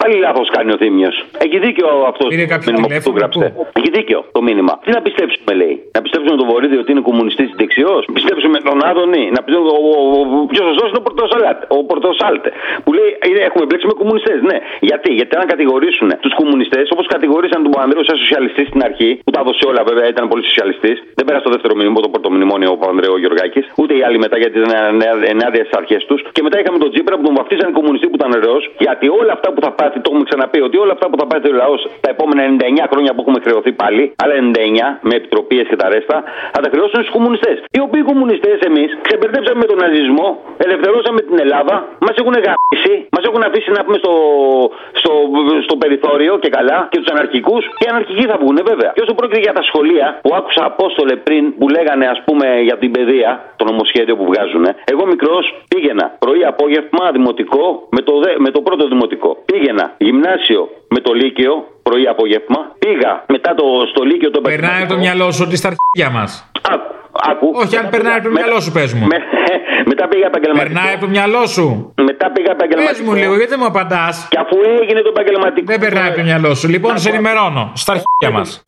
[0.03, 1.17] Πάλι λάθος κάνει ο Θήμιος.
[1.45, 3.45] Έχει δίκιο αυτός το μήνυμα που του; γράψε.
[3.79, 4.73] Έχει δίκιο το μήνυμα.
[4.85, 5.75] Τι να πιστέψουμε, λέει.
[5.97, 8.03] Να πιστέψουμε τον Βορύδη ότι είναι κομμουνιστής δεξιός.
[8.19, 9.25] Πιστέψουμε τον Άδωνη.
[9.37, 11.65] Να πιστέψουμε ο, ο, ο, ο πιο σωστό είναι ο Πορτοσάλτε.
[11.77, 12.51] Ο Πορτοσάλτε.
[12.85, 14.39] Που λέει είναι, έχουμε μπλέξει με κομμουνιστές.
[14.51, 14.57] Ναι.
[14.89, 19.31] Γιατί, γιατί αν κατηγορήσουν τους κομμουνιστές όπως κατηγορήσαν τον Παπανδρέου σαν σοσιαλιστής στην αρχή, που
[19.35, 20.97] τα έδωσε όλα βέβαια, ήταν πολύ σοσιαλιστής.
[21.19, 23.65] Δεν πέρασε το δεύτερο μήνυμα, το πρώτο μνημόνιο ο Παπανδρέου Γεωργάκης.
[23.81, 24.59] Ούτε οι άλλοι μετά για τι
[25.35, 26.21] ενάντια στις αρχές τους.
[26.35, 28.63] Και μετά είχαμε τον Τζίπρα που τον βαφτίσαν κομμουνιστή που ήταν ωραίος.
[28.87, 31.49] Γιατί όλα αυτά που θα πάθει, το έχουμε ξαναπεί, ότι όλα αυτά που θα πάθει
[31.53, 35.77] ο λαός τα επόμενα 99 χρόνια που έχουμε χρεωθεί πάλι, άλλα 99 με επιτροπίες και
[35.83, 36.17] τα ρέστα,
[36.55, 37.57] θα τα χρεώσουν στους κομμουνιστές.
[37.77, 40.29] Οι οποίοι κομμουνιστές εμείς ξεμπερδέψαμε με τον ναζισμό,
[40.65, 41.75] ελευθερώσαμε την Ελλάδα,
[42.07, 44.15] μας έχουν γαμίσει, μας έχουν αφήσει να πούμε στο,
[45.01, 45.13] στο,
[45.67, 48.91] στο περιθώριο και καλά και τους αναρχικούς και οι αναρχικοί θα βγουν βέβαια.
[48.95, 52.77] Και όσο πρόκειται για τα σχολεία που άκουσα Απόστολε πριν που λέγανε ας πούμε για
[52.83, 57.65] την παιδεία, το νομοσχέδιο που βγάζουν, εγώ μικρός πήγαινα πρωί απόγευμα δημοτικό
[57.95, 59.31] με το, δε, με το πρώτο δημοτικό.
[59.45, 62.61] Πήγαινα γυμνάσιο με το Λύκειο πρωί απόγευμα.
[62.79, 66.51] Πήγα μετά το, στο Λύκειο το Περνάει από το μυαλό σου ότι στα αρχίδια μας;
[67.31, 67.51] Άκου.
[67.63, 69.07] Όχι, αν περνάει από το μυαλό σου, πες μου.
[69.91, 70.73] μετά πήγα επαγγελματικό.
[70.73, 71.93] Περνάει από το μυαλό σου.
[72.11, 72.99] Μετά πήγα επαγγελματικό.
[72.99, 75.67] Πες μου λίγο, γιατί δεν μου απαντάς; Και αφού έγινε το επαγγελματικό.
[75.67, 76.69] Δεν περνάει από το μυαλό σου.
[76.69, 77.73] Λοιπόν, σε ενημερώνω.
[77.75, 78.65] Στα αρχίδια μας.